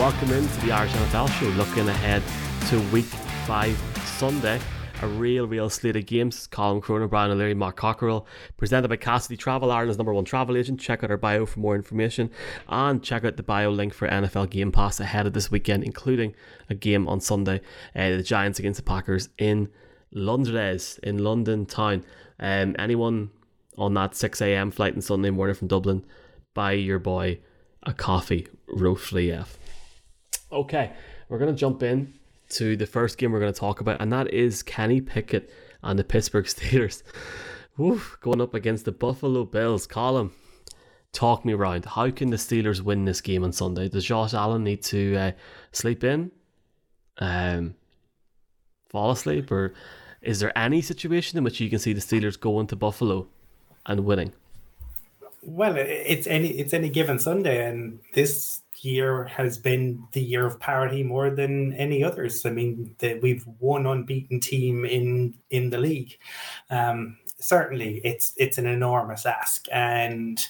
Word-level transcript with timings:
welcome 0.00 0.32
into 0.32 0.60
the 0.64 0.72
Irish 0.72 0.92
NFL 0.92 1.28
show. 1.38 1.46
Looking 1.58 1.86
ahead 1.86 2.22
to 2.70 2.80
Week 2.90 3.04
Five 3.46 3.78
Sunday, 4.06 4.58
a 5.02 5.06
real, 5.06 5.46
real 5.46 5.68
slate 5.68 5.94
of 5.94 6.06
games. 6.06 6.46
Colin 6.46 6.80
Cronin, 6.80 7.08
Brian 7.08 7.30
O'Leary, 7.30 7.52
Mark 7.52 7.76
Cockerell, 7.76 8.26
presented 8.56 8.88
by 8.88 8.96
Cassidy 8.96 9.36
Travel, 9.36 9.70
Ireland's 9.70 9.98
number 9.98 10.14
one 10.14 10.24
travel 10.24 10.56
agent. 10.56 10.80
Check 10.80 11.04
out 11.04 11.10
our 11.10 11.18
bio 11.18 11.44
for 11.44 11.60
more 11.60 11.76
information, 11.76 12.30
and 12.66 13.02
check 13.02 13.26
out 13.26 13.36
the 13.36 13.42
bio 13.42 13.70
link 13.70 13.92
for 13.92 14.08
NFL 14.08 14.48
Game 14.48 14.72
Pass 14.72 15.00
ahead 15.00 15.26
of 15.26 15.34
this 15.34 15.50
weekend, 15.50 15.84
including 15.84 16.34
a 16.70 16.74
game 16.74 17.06
on 17.06 17.20
Sunday, 17.20 17.60
uh, 17.94 18.08
the 18.08 18.22
Giants 18.22 18.58
against 18.58 18.78
the 18.78 18.84
Packers 18.84 19.28
in 19.36 19.68
Londres 20.12 20.98
in 21.02 21.18
London 21.18 21.66
town. 21.66 22.06
Um, 22.38 22.74
anyone 22.78 23.32
on 23.76 23.92
that 23.92 24.14
6 24.16 24.40
a.m. 24.40 24.70
flight 24.70 24.94
on 24.94 25.02
Sunday 25.02 25.28
morning 25.28 25.56
from 25.56 25.68
Dublin, 25.68 26.06
buy 26.54 26.72
your 26.72 26.98
boy 26.98 27.40
a 27.82 27.92
coffee, 27.92 28.46
Rothley 28.66 29.30
F. 29.30 29.59
Okay, 30.52 30.90
we're 31.28 31.38
going 31.38 31.54
to 31.54 31.58
jump 31.58 31.80
in 31.84 32.12
to 32.50 32.76
the 32.76 32.86
first 32.86 33.18
game 33.18 33.30
we're 33.30 33.38
going 33.38 33.52
to 33.52 33.58
talk 33.58 33.80
about, 33.80 34.00
and 34.00 34.12
that 34.12 34.34
is 34.34 34.64
Kenny 34.64 35.00
Pickett 35.00 35.48
and 35.82 35.96
the 35.96 36.02
Pittsburgh 36.02 36.44
Steelers. 36.46 37.04
Going 38.20 38.40
up 38.40 38.52
against 38.52 38.84
the 38.84 38.92
Buffalo 38.92 39.44
Bills. 39.44 39.86
Colin, 39.86 40.32
talk 41.12 41.44
me 41.44 41.52
around. 41.52 41.84
How 41.84 42.10
can 42.10 42.30
the 42.30 42.36
Steelers 42.36 42.80
win 42.80 43.04
this 43.04 43.20
game 43.20 43.44
on 43.44 43.52
Sunday? 43.52 43.88
Does 43.88 44.04
Josh 44.04 44.34
Allen 44.34 44.64
need 44.64 44.82
to 44.84 45.16
uh, 45.16 45.32
sleep 45.70 46.02
in, 46.02 46.32
um, 47.18 47.76
fall 48.88 49.12
asleep, 49.12 49.52
or 49.52 49.72
is 50.20 50.40
there 50.40 50.56
any 50.58 50.82
situation 50.82 51.38
in 51.38 51.44
which 51.44 51.60
you 51.60 51.70
can 51.70 51.78
see 51.78 51.92
the 51.92 52.00
Steelers 52.00 52.38
going 52.38 52.66
to 52.66 52.76
Buffalo 52.76 53.28
and 53.86 54.04
winning? 54.04 54.32
Well, 55.42 55.76
it's 55.76 56.26
any 56.26 56.48
it's 56.50 56.74
any 56.74 56.90
given 56.90 57.18
Sunday, 57.18 57.66
and 57.66 57.98
this 58.14 58.62
year 58.82 59.24
has 59.24 59.58
been 59.58 60.06
the 60.12 60.22
year 60.22 60.46
of 60.46 60.60
parity 60.60 61.02
more 61.02 61.30
than 61.30 61.72
any 61.74 62.04
others. 62.04 62.44
I 62.44 62.50
mean, 62.50 62.94
the, 62.98 63.14
we've 63.14 63.44
one 63.58 63.86
unbeaten 63.86 64.40
team 64.40 64.84
in 64.84 65.34
in 65.50 65.70
the 65.70 65.78
league. 65.78 66.18
Um, 66.68 67.16
certainly, 67.40 68.00
it's 68.04 68.32
it's 68.36 68.58
an 68.58 68.66
enormous 68.66 69.26
ask, 69.26 69.66
and 69.72 70.40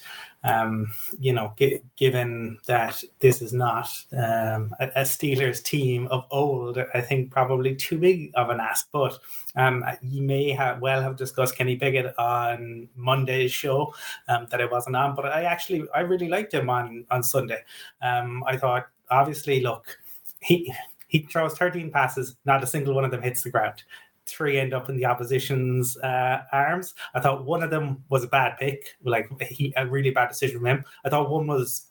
um, 0.42 0.92
you 1.18 1.32
know, 1.32 1.52
g- 1.58 1.82
given 1.96 2.58
that 2.66 3.02
this 3.18 3.42
is 3.42 3.52
not 3.52 3.90
um, 4.12 4.74
a, 4.80 4.86
a, 4.96 5.02
Steelers 5.02 5.62
team 5.62 6.08
of 6.08 6.24
old, 6.30 6.78
I 6.94 7.00
think 7.02 7.30
probably 7.30 7.74
too 7.74 7.98
big 7.98 8.30
of 8.34 8.48
an 8.48 8.58
ask. 8.58 8.88
But 8.90 9.18
um, 9.56 9.84
you 10.02 10.22
may 10.22 10.50
have 10.52 10.80
well 10.80 11.02
have 11.02 11.16
discussed 11.16 11.56
Kenny 11.56 11.76
Pickett 11.76 12.18
on 12.18 12.88
Monday's 12.96 13.52
show 13.52 13.92
um, 14.28 14.46
that 14.50 14.62
I 14.62 14.66
wasn't 14.66 14.96
on, 14.96 15.14
but 15.14 15.26
I 15.26 15.44
actually 15.44 15.84
I 15.94 16.00
really 16.00 16.28
liked 16.28 16.54
him 16.54 16.70
on 16.70 17.04
on 17.10 17.22
Sunday. 17.22 17.62
Um, 18.00 18.42
I 18.46 18.56
thought 18.56 18.86
obviously, 19.10 19.60
look, 19.60 19.98
he 20.40 20.72
he 21.08 21.22
throws 21.22 21.58
13 21.58 21.90
passes, 21.90 22.36
not 22.44 22.62
a 22.62 22.66
single 22.66 22.94
one 22.94 23.04
of 23.04 23.10
them 23.10 23.20
hits 23.20 23.42
the 23.42 23.50
ground 23.50 23.82
three 24.30 24.58
end 24.58 24.72
up 24.72 24.88
in 24.88 24.96
the 24.96 25.04
opposition's 25.04 25.96
uh, 25.98 26.42
arms. 26.52 26.94
I 27.14 27.20
thought 27.20 27.44
one 27.44 27.62
of 27.62 27.70
them 27.70 28.04
was 28.08 28.24
a 28.24 28.28
bad 28.28 28.56
pick, 28.58 28.96
like 29.04 29.30
he, 29.42 29.72
a 29.76 29.86
really 29.86 30.10
bad 30.10 30.28
decision 30.28 30.58
from 30.58 30.66
him. 30.66 30.84
I 31.04 31.08
thought 31.08 31.30
one 31.30 31.46
was 31.46 31.90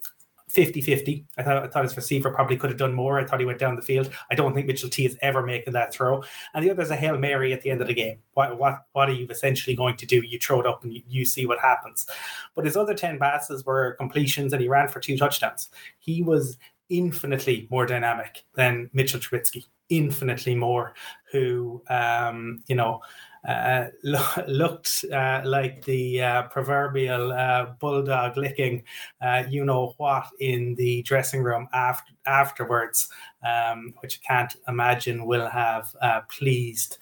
50-50. 0.51 1.25
I 1.37 1.43
thought 1.43 1.63
I 1.63 1.67
thought 1.67 1.83
his 1.83 1.95
receiver 1.95 2.31
probably 2.31 2.57
could 2.57 2.71
have 2.71 2.79
done 2.79 2.93
more. 2.93 3.19
I 3.19 3.25
thought 3.25 3.39
he 3.39 3.45
went 3.45 3.59
down 3.59 3.75
the 3.75 3.81
field. 3.81 4.09
I 4.31 4.35
don't 4.35 4.53
think 4.53 4.65
Mitchell 4.65 4.89
T 4.89 5.05
is 5.05 5.17
ever 5.21 5.45
making 5.45 5.73
that 5.73 5.93
throw. 5.93 6.23
And 6.53 6.65
the 6.65 6.71
other's 6.71 6.89
a 6.89 6.95
Hail 6.95 7.17
Mary 7.17 7.53
at 7.53 7.61
the 7.61 7.69
end 7.69 7.81
of 7.81 7.87
the 7.87 7.93
game. 7.93 8.17
What 8.33 8.57
what 8.57 8.85
what 8.93 9.09
are 9.09 9.13
you 9.13 9.27
essentially 9.29 9.75
going 9.75 9.95
to 9.97 10.05
do? 10.05 10.21
You 10.25 10.39
throw 10.39 10.59
it 10.59 10.65
up 10.65 10.83
and 10.83 10.93
you, 10.93 11.03
you 11.07 11.25
see 11.25 11.45
what 11.45 11.59
happens. 11.59 12.07
But 12.55 12.65
his 12.65 12.75
other 12.75 12.95
10 12.95 13.19
passes 13.19 13.65
were 13.65 13.93
completions 13.93 14.51
and 14.51 14.61
he 14.61 14.67
ran 14.67 14.87
for 14.87 14.99
two 14.99 15.17
touchdowns. 15.17 15.69
He 15.99 16.23
was 16.23 16.57
infinitely 16.89 17.67
more 17.69 17.85
dynamic 17.85 18.45
than 18.55 18.89
Mitchell 18.93 19.19
Trubisky 19.19 19.65
infinitely 19.89 20.55
more 20.55 20.93
who 21.31 21.81
um, 21.89 22.63
you 22.67 22.75
know 22.75 23.01
uh, 23.47 23.85
looked 24.47 25.05
uh, 25.13 25.41
like 25.45 25.83
the 25.85 26.21
uh, 26.21 26.43
proverbial 26.43 27.31
uh, 27.31 27.65
bulldog 27.79 28.35
licking 28.37 28.83
uh, 29.21 29.43
you 29.49 29.63
know 29.63 29.93
what 29.97 30.27
in 30.39 30.75
the 30.75 31.01
dressing 31.03 31.41
room 31.41 31.67
after 31.73 32.13
afterwards 32.25 33.09
um, 33.43 33.93
which 34.01 34.19
I 34.25 34.33
can't 34.33 34.55
imagine 34.67 35.25
will 35.25 35.47
have 35.47 35.95
uh, 36.01 36.21
pleased 36.29 36.97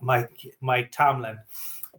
Mike 0.00 0.46
Mike 0.60 0.92
Tomlin 0.92 1.38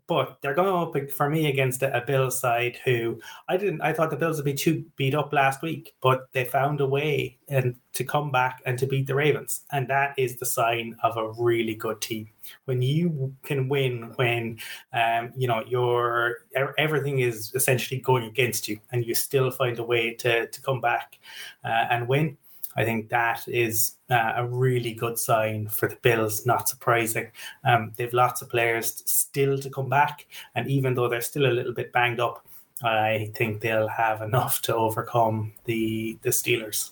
but 0.10 0.40
they're 0.42 0.56
going 0.56 0.68
up 0.70 1.12
for 1.12 1.30
me 1.30 1.48
against 1.48 1.84
a, 1.84 2.04
Bills 2.06 2.40
side 2.40 2.80
who 2.84 3.20
I 3.48 3.56
didn't. 3.56 3.82
I 3.82 3.94
thought 3.94 4.10
the 4.10 4.16
Bills 4.16 4.38
would 4.38 4.46
be 4.46 4.56
too 4.56 4.84
beat 4.96 5.14
up 5.14 5.32
last 5.32 5.62
week, 5.62 5.94
but 6.02 6.28
they 6.34 6.44
found 6.44 6.82
a 6.82 6.88
way 6.88 7.38
and 7.48 7.76
to 7.94 8.04
come 8.04 8.32
back 8.32 8.62
and 8.66 8.80
to 8.80 8.88
beat 8.88 9.06
the 9.06 9.14
Ravens, 9.14 9.62
and 9.72 9.88
that 9.88 10.16
is 10.18 10.38
the 10.38 10.46
sign 10.48 10.98
of 11.04 11.16
a 11.18 11.32
really 11.40 11.76
good 11.76 12.02
team. 12.02 12.28
When 12.66 12.82
you 12.82 13.36
can 13.44 13.70
win, 13.70 14.14
when 14.16 14.58
um, 14.92 15.32
you 15.38 15.48
know 15.48 15.64
your 15.68 16.38
everything 16.80 17.20
is 17.20 17.54
essentially 17.54 18.02
going 18.02 18.24
against 18.24 18.68
you, 18.68 18.80
and 18.92 19.06
you 19.06 19.14
still 19.14 19.52
find 19.52 19.78
a 19.78 19.84
way 19.84 20.16
to 20.16 20.48
to 20.48 20.62
come 20.62 20.82
back 20.82 21.20
uh, 21.64 21.86
and 21.92 22.08
win 22.08 22.36
I 22.76 22.86
think 22.86 23.10
that 23.10 23.48
is 23.48 23.96
uh, 24.10 24.34
a 24.36 24.48
really 24.48 24.94
good 24.94 25.18
sign 25.18 25.68
for 25.68 25.90
the 25.90 25.96
Bills. 25.98 26.46
Not 26.46 26.70
surprising. 26.70 27.32
Um, 27.64 27.94
they've 27.96 28.14
lots 28.14 28.42
of 28.42 28.50
players 28.50 29.04
still 29.06 29.58
to 29.60 29.70
come 29.70 29.90
back, 29.90 30.28
and 30.56 30.68
even 30.68 30.94
though 30.94 31.10
they're 31.10 31.22
still 31.22 31.46
a 31.46 31.52
little 31.54 31.74
bit 31.74 31.92
banged 31.92 32.20
up, 32.20 32.46
I 32.82 33.32
think 33.36 33.62
they'll 33.62 33.88
have 33.88 34.22
enough 34.22 34.62
to 34.64 34.76
overcome 34.76 35.54
the 35.66 36.18
the 36.22 36.30
Steelers. 36.30 36.92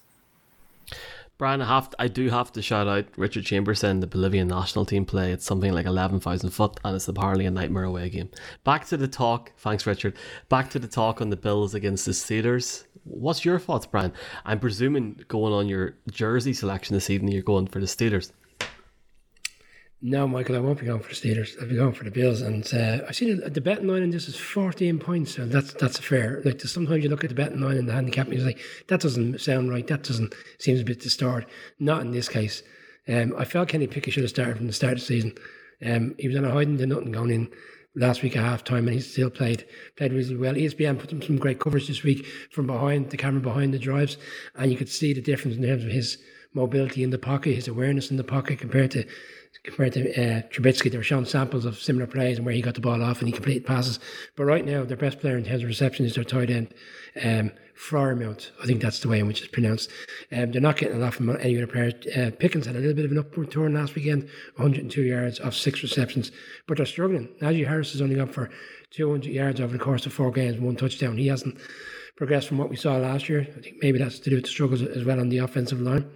Brian, 1.37 1.61
I 1.61 1.67
have 1.67 1.91
to, 1.91 2.01
I 2.01 2.07
do 2.07 2.29
have 2.29 2.51
to 2.53 2.63
shout 2.63 2.87
out 2.87 3.05
Richard 3.15 3.45
Chambers 3.45 3.83
and 3.83 4.01
the 4.01 4.07
Bolivian 4.07 4.47
national 4.47 4.85
team 4.85 5.05
play. 5.05 5.31
It's 5.31 5.45
something 5.45 5.71
like 5.71 5.85
eleven 5.85 6.19
thousand 6.19 6.49
foot, 6.49 6.79
and 6.83 6.95
it's 6.95 7.07
apparently 7.07 7.45
a 7.45 7.51
nightmare 7.51 7.83
away 7.83 8.09
game. 8.09 8.29
Back 8.63 8.87
to 8.87 8.97
the 8.97 9.07
talk. 9.07 9.51
Thanks, 9.57 9.85
Richard. 9.85 10.15
Back 10.49 10.71
to 10.71 10.79
the 10.79 10.87
talk 10.87 11.21
on 11.21 11.29
the 11.29 11.35
Bills 11.37 11.75
against 11.75 12.05
the 12.07 12.11
Steelers. 12.13 12.85
What's 13.03 13.45
your 13.45 13.59
thoughts, 13.59 13.85
Brian? 13.85 14.13
I'm 14.45 14.59
presuming 14.59 15.23
going 15.27 15.53
on 15.53 15.67
your 15.67 15.95
jersey 16.09 16.53
selection 16.53 16.95
this 16.95 17.11
evening, 17.11 17.33
you're 17.33 17.43
going 17.43 17.67
for 17.67 17.79
the 17.79 17.85
Steelers. 17.85 18.31
No, 19.99 20.27
Michael, 20.27 20.55
I 20.55 20.59
won't 20.59 20.79
be 20.79 20.85
going 20.85 20.99
for 20.99 21.09
the 21.09 21.15
Steelers. 21.15 21.59
I'll 21.59 21.67
be 21.67 21.75
going 21.75 21.93
for 21.93 22.03
the 22.03 22.11
Bills. 22.11 22.41
And 22.41 22.71
uh, 22.71 22.99
I 23.07 23.11
see 23.11 23.33
the, 23.33 23.49
the 23.49 23.61
betting 23.61 23.87
line 23.87 24.03
in 24.03 24.11
this 24.11 24.27
is 24.27 24.35
14 24.35 24.99
points. 24.99 25.33
So 25.35 25.47
that's 25.47 25.73
that's 25.73 25.97
fair. 25.97 26.41
Like 26.45 26.61
sometimes 26.61 27.03
you 27.03 27.09
look 27.09 27.23
at 27.23 27.31
the 27.31 27.35
betting 27.35 27.61
line 27.61 27.77
and 27.77 27.89
the 27.89 27.93
handicap 27.93 28.27
and 28.27 28.35
you're 28.35 28.45
like, 28.45 28.59
that 28.89 29.01
doesn't 29.01 29.41
sound 29.41 29.71
right. 29.71 29.87
That 29.87 30.03
doesn't 30.03 30.35
seems 30.59 30.81
a 30.81 30.85
bit 30.85 30.99
distorted. 30.99 31.49
Not 31.79 32.01
in 32.01 32.11
this 32.11 32.29
case. 32.29 32.61
Um, 33.07 33.33
I 33.37 33.45
felt 33.45 33.69
Kenny 33.69 33.87
Pickett 33.87 34.13
should 34.13 34.23
have 34.23 34.29
started 34.29 34.57
from 34.57 34.67
the 34.67 34.73
start 34.73 34.93
of 34.93 34.99
the 34.99 35.05
season. 35.05 35.33
Um, 35.83 36.13
he 36.19 36.27
was 36.27 36.37
on 36.37 36.45
a 36.45 36.51
hiding 36.51 36.77
to 36.77 36.85
nothing 36.85 37.11
going 37.11 37.31
in 37.31 37.49
last 37.95 38.21
week 38.21 38.35
at 38.35 38.43
half 38.43 38.63
time 38.63 38.87
and 38.87 38.95
he 38.95 39.01
still 39.01 39.31
played 39.31 39.65
played 39.95 40.13
reasonably 40.13 40.45
well. 40.45 40.53
ESPN 40.53 40.99
put 40.99 41.11
him 41.11 41.23
some 41.23 41.37
great 41.37 41.59
coverage 41.59 41.87
this 41.87 42.03
week 42.03 42.25
from 42.51 42.67
behind 42.67 43.09
the 43.09 43.17
camera 43.17 43.41
behind 43.41 43.73
the 43.73 43.79
drives 43.79 44.17
and 44.55 44.71
you 44.71 44.77
could 44.77 44.89
see 44.89 45.13
the 45.13 45.21
difference 45.21 45.57
in 45.57 45.63
terms 45.63 45.83
of 45.83 45.89
his 45.89 46.19
mobility 46.53 47.03
in 47.03 47.09
the 47.09 47.17
pocket, 47.17 47.55
his 47.55 47.67
awareness 47.67 48.11
in 48.11 48.17
the 48.17 48.23
pocket 48.23 48.59
compared 48.59 48.91
to 48.91 49.05
compared 49.63 49.93
to 49.93 50.11
uh, 50.11 50.41
Trubisky. 50.49 50.91
They 50.91 50.97
were 50.97 51.03
showing 51.03 51.25
samples 51.25 51.65
of 51.65 51.77
similar 51.77 52.07
plays 52.07 52.37
and 52.37 52.45
where 52.45 52.55
he 52.55 52.61
got 52.61 52.75
the 52.75 52.81
ball 52.81 53.03
off 53.03 53.19
and 53.19 53.27
he 53.27 53.33
completed 53.33 53.65
passes. 53.65 53.99
But 54.35 54.45
right 54.45 54.65
now, 54.65 54.83
their 54.85 54.97
best 54.97 55.19
player 55.19 55.37
in 55.37 55.43
terms 55.43 55.63
of 55.63 55.67
reception 55.67 56.05
is 56.05 56.15
their 56.15 56.23
tight 56.23 56.49
end, 56.49 56.73
um, 57.23 57.51
Freiermuth. 57.77 58.51
I 58.61 58.65
think 58.65 58.81
that's 58.81 58.99
the 58.99 59.09
way 59.09 59.19
in 59.19 59.27
which 59.27 59.41
it's 59.41 59.51
pronounced. 59.51 59.89
Um, 60.31 60.51
they're 60.51 60.61
not 60.61 60.77
getting 60.77 60.97
a 60.97 60.99
lot 60.99 61.13
from 61.13 61.29
any 61.29 61.57
other 61.57 61.67
player. 61.67 61.91
Uh, 62.15 62.31
Pickens 62.37 62.65
had 62.65 62.75
a 62.75 62.79
little 62.79 62.95
bit 62.95 63.05
of 63.05 63.11
an 63.11 63.19
upward 63.19 63.51
turn 63.51 63.73
last 63.73 63.95
weekend, 63.95 64.29
102 64.55 65.01
yards 65.03 65.39
off 65.39 65.53
six 65.53 65.83
receptions, 65.83 66.31
but 66.67 66.77
they're 66.77 66.85
struggling. 66.85 67.29
Najee 67.41 67.67
Harris 67.67 67.91
has 67.91 68.01
only 68.01 68.15
gone 68.15 68.29
for 68.29 68.49
200 68.91 69.29
yards 69.31 69.59
over 69.59 69.73
the 69.73 69.83
course 69.83 70.05
of 70.05 70.13
four 70.13 70.31
games, 70.31 70.59
one 70.59 70.75
touchdown. 70.75 71.17
He 71.17 71.27
hasn't 71.27 71.57
progressed 72.15 72.47
from 72.47 72.57
what 72.57 72.69
we 72.69 72.75
saw 72.75 72.97
last 72.97 73.29
year. 73.29 73.47
I 73.55 73.61
think 73.61 73.77
maybe 73.81 73.99
that's 73.99 74.19
to 74.19 74.29
do 74.29 74.37
with 74.37 74.45
the 74.45 74.49
struggles 74.49 74.81
as 74.81 75.03
well 75.03 75.19
on 75.19 75.29
the 75.29 75.39
offensive 75.39 75.81
line. 75.81 76.09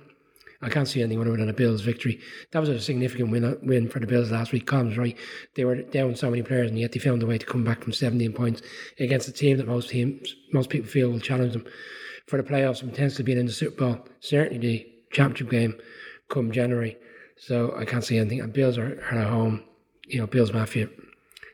I 0.62 0.70
can't 0.70 0.88
see 0.88 1.02
anything 1.02 1.20
other 1.20 1.36
than 1.36 1.50
a 1.50 1.54
Bills 1.54 1.82
victory. 1.82 2.20
That 2.52 2.60
was 2.60 2.70
a 2.70 2.80
significant 2.80 3.32
win 3.32 3.44
uh, 3.44 3.56
win 3.64 3.90
for 3.90 4.00
the 4.00 4.08
Bills 4.08 4.32
last 4.32 4.52
week. 4.52 4.68
Colin's 4.68 4.98
right. 4.98 5.18
They 5.56 5.66
were 5.66 5.82
down 5.82 6.16
so 6.16 6.30
many 6.30 6.44
players, 6.44 6.70
and 6.70 6.80
yet 6.80 6.92
they 6.92 7.00
found 7.00 7.24
a 7.24 7.26
way 7.26 7.38
to 7.38 7.46
come 7.46 7.64
back 7.64 7.84
from 7.84 7.94
17 7.94 8.34
points 8.34 8.62
against 9.00 9.28
a 9.28 9.32
team 9.32 9.58
that 9.58 9.68
most 9.68 9.90
teams, 9.90 10.36
most 10.54 10.70
people 10.70 10.90
feel 10.90 11.10
will 11.10 11.20
challenge 11.20 11.54
them 11.54 11.66
for 12.28 12.38
the 12.38 12.48
playoffs 12.48 12.82
and 12.82 12.92
potentially 12.92 13.24
being 13.24 13.40
in 13.40 13.48
the 13.48 13.52
Super 13.52 13.86
Bowl. 13.86 14.08
Certainly 14.20 14.60
the 14.60 14.88
championship 15.12 15.50
game 15.50 15.80
come 16.30 16.52
January. 16.52 16.98
So 17.38 17.76
I 17.76 17.86
can't 17.86 18.04
see 18.04 18.18
anything. 18.18 18.40
And 18.42 18.54
Bills 18.54 18.78
are, 18.78 19.02
are 19.12 19.18
at 19.18 19.28
home. 19.28 19.64
You 20.08 20.20
know, 20.20 20.28
Bills 20.28 20.54
Mafia. 20.54 20.90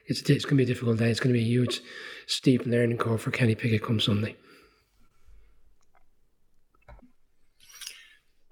It's, 0.07 0.21
it's 0.21 0.45
going 0.45 0.57
to 0.57 0.63
be 0.63 0.63
a 0.63 0.73
difficult 0.73 0.97
day. 0.97 1.09
It's 1.09 1.19
going 1.19 1.33
to 1.33 1.39
be 1.39 1.45
a 1.45 1.47
huge, 1.47 1.81
steep 2.25 2.65
learning 2.65 2.97
curve 2.97 3.21
for 3.21 3.31
Kenny 3.31 3.55
Pickett 3.55 3.83
come 3.83 3.99
Sunday. 3.99 4.35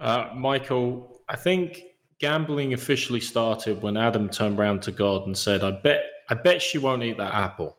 Uh, 0.06 0.30
Michael, 0.36 1.19
I 1.28 1.36
think 1.36 1.81
gambling 2.19 2.74
officially 2.74 3.19
started 3.19 3.81
when 3.81 3.98
Adam 3.98 4.30
turned 4.30 4.60
around 4.60 4.84
to 4.84 4.92
God 4.92 5.25
and 5.25 5.36
said, 5.36 5.63
"I 5.63 5.72
bet, 5.72 6.04
I 6.30 6.36
bet 6.36 6.62
she 6.62 6.78
won't 6.78 7.02
eat 7.02 7.18
that 7.18 7.34
apple. 7.34 7.75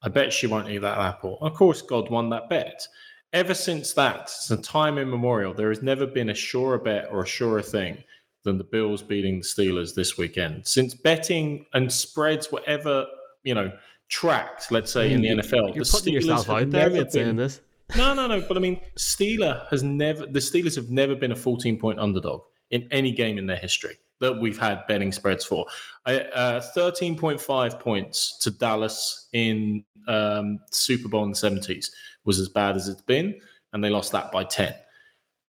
I 0.00 0.08
bet 0.08 0.32
she 0.32 0.46
won't 0.46 0.70
eat 0.70 0.78
that 0.78 0.98
apple." 0.98 1.36
Of 1.40 1.54
course, 1.54 1.82
God 1.82 2.10
won 2.10 2.30
that 2.30 2.48
bet, 2.48 2.86
ever 3.32 3.54
since 3.54 3.92
that, 3.94 4.30
since 4.30 4.64
time 4.66 4.98
immemorial, 4.98 5.52
there 5.52 5.70
has 5.70 5.82
never 5.82 6.06
been 6.06 6.30
a 6.30 6.34
surer 6.34 6.78
bet 6.78 7.08
or 7.10 7.24
a 7.24 7.26
surer 7.26 7.60
thing 7.60 8.04
than 8.44 8.56
the 8.56 8.64
Bills 8.64 9.02
beating 9.02 9.40
the 9.40 9.44
Steelers 9.44 9.96
this 9.96 10.16
weekend. 10.16 10.64
Since 10.64 10.94
betting 10.94 11.66
and 11.74 11.92
spreads 11.92 12.52
were 12.52 12.62
ever, 12.68 13.04
you 13.42 13.54
know, 13.54 13.72
tracked, 14.08 14.70
let's 14.70 14.92
say 14.92 15.12
in 15.12 15.22
the 15.22 15.28
NFL, 15.30 15.74
You're 15.74 15.84
the 15.84 15.90
putting 15.90 16.14
Steelers 16.14 16.22
yourself 16.22 16.50
out 16.50 16.70
there 16.70 17.10
saying 17.10 17.34
this. 17.34 17.60
No, 17.96 18.14
no, 18.14 18.26
no. 18.26 18.40
But 18.40 18.56
I 18.56 18.60
mean, 18.60 18.80
Steeler 18.96 19.66
has 19.70 19.82
never. 19.82 20.26
The 20.26 20.40
Steelers 20.40 20.76
have 20.76 20.90
never 20.90 21.14
been 21.14 21.32
a 21.32 21.36
14 21.36 21.78
point 21.78 21.98
underdog 21.98 22.42
in 22.70 22.86
any 22.90 23.12
game 23.12 23.38
in 23.38 23.46
their 23.46 23.56
history 23.56 23.96
that 24.20 24.32
we've 24.40 24.58
had 24.58 24.86
betting 24.88 25.12
spreads 25.12 25.44
for. 25.44 25.64
I- 26.06 26.20
Uh, 26.20 26.60
13.5 26.76 27.78
points 27.80 28.36
to 28.38 28.50
Dallas 28.50 29.28
in 29.32 29.84
um, 30.08 30.58
Super 30.72 31.08
Bowl 31.08 31.24
in 31.24 31.30
the 31.30 31.36
70s 31.36 31.90
was 32.24 32.38
as 32.40 32.48
bad 32.48 32.74
as 32.76 32.88
it's 32.88 33.02
been, 33.02 33.38
and 33.72 33.82
they 33.82 33.90
lost 33.90 34.10
that 34.12 34.32
by 34.32 34.44
10. 34.44 34.74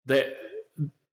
They're 0.06 0.34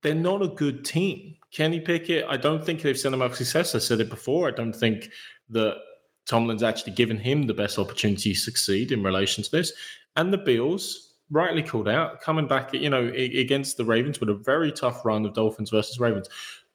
they're 0.02 0.14
not 0.14 0.42
a 0.42 0.48
good 0.48 0.84
team. 0.84 1.34
Kenny 1.50 1.80
Pickett, 1.80 2.24
I 2.28 2.36
don't 2.36 2.64
think 2.64 2.82
they've 2.82 2.98
set 2.98 3.12
him 3.12 3.22
up 3.22 3.34
success. 3.34 3.74
I 3.74 3.78
said 3.78 4.00
it 4.00 4.10
before. 4.10 4.46
I 4.46 4.52
don't 4.52 4.74
think 4.74 5.08
that 5.48 5.78
Tomlin's 6.26 6.62
actually 6.62 6.92
given 6.92 7.16
him 7.18 7.44
the 7.46 7.54
best 7.54 7.78
opportunity 7.78 8.32
to 8.34 8.38
succeed 8.38 8.92
in 8.92 9.02
relation 9.02 9.42
to 9.42 9.50
this. 9.50 9.72
And 10.14 10.32
the 10.32 10.38
Bills, 10.38 11.05
rightly 11.30 11.62
called 11.62 11.88
out, 11.88 12.20
coming 12.20 12.46
back, 12.46 12.72
you 12.72 12.90
know, 12.90 13.06
against 13.14 13.76
the 13.76 13.84
Ravens 13.84 14.20
with 14.20 14.28
a 14.28 14.34
very 14.34 14.72
tough 14.72 15.04
run 15.04 15.26
of 15.26 15.34
Dolphins 15.34 15.70
versus 15.70 15.98
Ravens. 15.98 16.28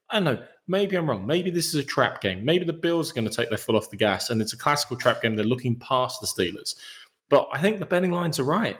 I 0.09 0.15
don't 0.15 0.23
know. 0.25 0.43
Maybe 0.67 0.95
I'm 0.95 1.09
wrong. 1.09 1.25
Maybe 1.25 1.49
this 1.49 1.67
is 1.67 1.75
a 1.75 1.83
trap 1.83 2.21
game. 2.21 2.43
Maybe 2.43 2.65
the 2.65 2.73
Bills 2.73 3.11
are 3.11 3.13
going 3.13 3.27
to 3.27 3.33
take 3.33 3.49
their 3.49 3.57
foot 3.57 3.75
off 3.75 3.89
the 3.89 3.97
gas, 3.97 4.29
and 4.29 4.41
it's 4.41 4.53
a 4.53 4.57
classical 4.57 4.97
trap 4.97 5.21
game. 5.21 5.35
They're 5.35 5.45
looking 5.45 5.75
past 5.77 6.21
the 6.21 6.27
Steelers. 6.27 6.75
But 7.29 7.47
I 7.53 7.61
think 7.61 7.79
the 7.79 7.85
betting 7.85 8.11
lines 8.11 8.39
are 8.39 8.43
right. 8.43 8.77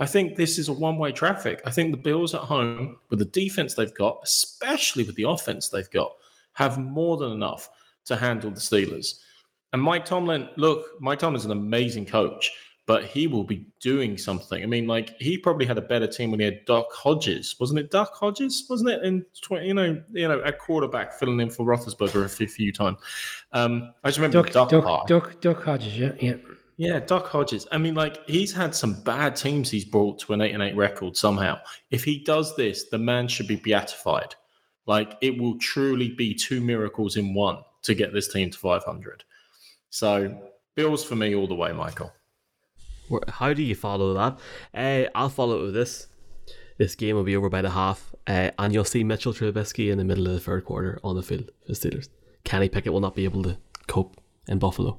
I 0.00 0.06
think 0.06 0.36
this 0.36 0.58
is 0.58 0.68
a 0.68 0.72
one 0.72 0.98
way 0.98 1.12
traffic. 1.12 1.62
I 1.64 1.70
think 1.70 1.92
the 1.92 1.96
Bills 1.96 2.34
at 2.34 2.40
home, 2.40 2.98
with 3.10 3.20
the 3.20 3.24
defense 3.26 3.74
they've 3.74 3.94
got, 3.94 4.20
especially 4.24 5.04
with 5.04 5.14
the 5.14 5.28
offense 5.28 5.68
they've 5.68 5.90
got, 5.90 6.12
have 6.54 6.78
more 6.78 7.16
than 7.16 7.32
enough 7.32 7.70
to 8.06 8.16
handle 8.16 8.50
the 8.50 8.60
Steelers. 8.60 9.20
And 9.72 9.80
Mike 9.80 10.04
Tomlin, 10.04 10.48
look, 10.56 11.00
Mike 11.00 11.20
Tomlin's 11.20 11.44
an 11.44 11.52
amazing 11.52 12.06
coach, 12.06 12.50
but 12.92 13.06
he 13.06 13.26
will 13.26 13.42
be 13.42 13.64
doing 13.80 14.18
something. 14.18 14.62
I 14.62 14.66
mean, 14.66 14.86
like 14.86 15.18
he 15.18 15.38
probably 15.38 15.64
had 15.64 15.78
a 15.78 15.80
better 15.80 16.06
team 16.06 16.30
when 16.30 16.40
he 16.40 16.44
had 16.44 16.62
Doc 16.66 16.92
Hodges, 16.92 17.56
wasn't 17.58 17.80
it? 17.80 17.90
Doc 17.90 18.12
Hodges, 18.12 18.66
wasn't 18.68 18.90
it? 18.90 19.02
In 19.02 19.24
tw- 19.40 19.62
you 19.62 19.72
know, 19.72 19.98
you 20.12 20.28
know, 20.28 20.42
at 20.42 20.58
quarterback, 20.58 21.14
filling 21.14 21.40
in 21.40 21.48
for 21.48 21.64
Roethlisberger 21.64 22.22
a 22.22 22.28
few, 22.28 22.46
few 22.46 22.70
times. 22.70 22.98
Um, 23.52 23.94
I 24.04 24.08
just 24.08 24.18
remember 24.18 24.42
Doc 24.42 24.68
Doc, 24.68 24.84
Doc. 24.84 25.06
Duck, 25.06 25.40
Duck 25.40 25.62
Hodges, 25.62 25.98
yeah, 25.98 26.12
yeah. 26.20 26.34
Yeah, 26.76 27.00
Doc 27.00 27.28
Hodges. 27.28 27.66
I 27.72 27.78
mean, 27.78 27.94
like 27.94 28.28
he's 28.28 28.52
had 28.52 28.74
some 28.74 29.02
bad 29.04 29.36
teams 29.36 29.70
he's 29.70 29.86
brought 29.86 30.18
to 30.18 30.34
an 30.34 30.42
eight 30.42 30.52
and 30.52 30.62
eight 30.62 30.76
record 30.76 31.16
somehow. 31.16 31.60
If 31.90 32.04
he 32.04 32.18
does 32.18 32.54
this, 32.56 32.90
the 32.90 32.98
man 32.98 33.26
should 33.26 33.48
be 33.48 33.56
beatified. 33.56 34.34
Like 34.84 35.16
it 35.22 35.40
will 35.40 35.56
truly 35.56 36.10
be 36.10 36.34
two 36.34 36.60
miracles 36.60 37.16
in 37.16 37.32
one 37.32 37.56
to 37.84 37.94
get 37.94 38.12
this 38.12 38.30
team 38.30 38.50
to 38.50 38.58
500. 38.58 39.24
So 39.88 40.42
Bills 40.74 41.02
for 41.02 41.16
me 41.16 41.34
all 41.34 41.46
the 41.46 41.54
way, 41.54 41.72
Michael. 41.72 42.12
How 43.28 43.52
do 43.52 43.62
you 43.62 43.74
follow 43.74 44.14
that? 44.14 44.38
Uh, 44.74 45.10
I'll 45.14 45.28
follow 45.28 45.60
it 45.60 45.64
with 45.64 45.74
this. 45.74 46.08
This 46.78 46.94
game 46.94 47.16
will 47.16 47.24
be 47.24 47.36
over 47.36 47.48
by 47.48 47.62
the 47.62 47.70
half, 47.70 48.14
uh, 48.26 48.50
and 48.58 48.72
you'll 48.72 48.84
see 48.84 49.04
Mitchell 49.04 49.32
Trubisky 49.32 49.90
in 49.90 49.98
the 49.98 50.04
middle 50.04 50.26
of 50.26 50.32
the 50.32 50.40
third 50.40 50.64
quarter 50.64 50.98
on 51.04 51.16
the 51.16 51.22
field 51.22 51.50
for 51.60 51.72
the 51.72 51.74
Steelers. 51.74 52.08
Kenny 52.44 52.68
Pickett 52.68 52.92
will 52.92 53.00
not 53.00 53.14
be 53.14 53.24
able 53.24 53.42
to 53.44 53.58
cope 53.86 54.20
in 54.48 54.58
Buffalo. 54.58 54.98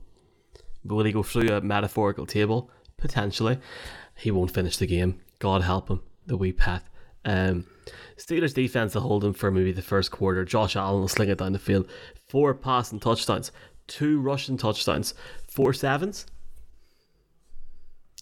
Will 0.86 1.04
he 1.04 1.12
go 1.12 1.24
through 1.24 1.50
a 1.50 1.62
metaphorical 1.62 2.25
table? 2.25 2.69
Potentially. 2.98 3.60
He 4.16 4.31
won't 4.31 4.51
finish 4.51 4.77
the 4.77 4.86
game. 4.86 5.19
God 5.39 5.62
help 5.62 5.89
him, 5.89 6.01
the 6.25 6.38
wee 6.38 6.54
pet. 6.54 6.83
Um, 7.25 7.66
Steelers 8.18 8.54
defense 8.54 8.95
will 8.95 9.01
hold 9.01 9.24
him 9.24 9.33
for 9.33 9.51
maybe 9.51 9.71
the 9.71 9.81
first 9.81 10.12
quarter. 10.12 10.45
Josh 10.45 10.75
Allen 10.75 11.01
will 11.01 11.07
sling 11.07 11.30
it 11.30 11.39
down 11.39 11.54
the 11.54 11.59
field. 11.59 11.89
Four 12.27 12.54
passing 12.54 13.00
touchdowns, 13.00 13.51
two 13.88 14.19
rushing 14.21 14.57
touchdowns, 14.57 15.13
four 15.50 15.74
sevens. 15.74 16.25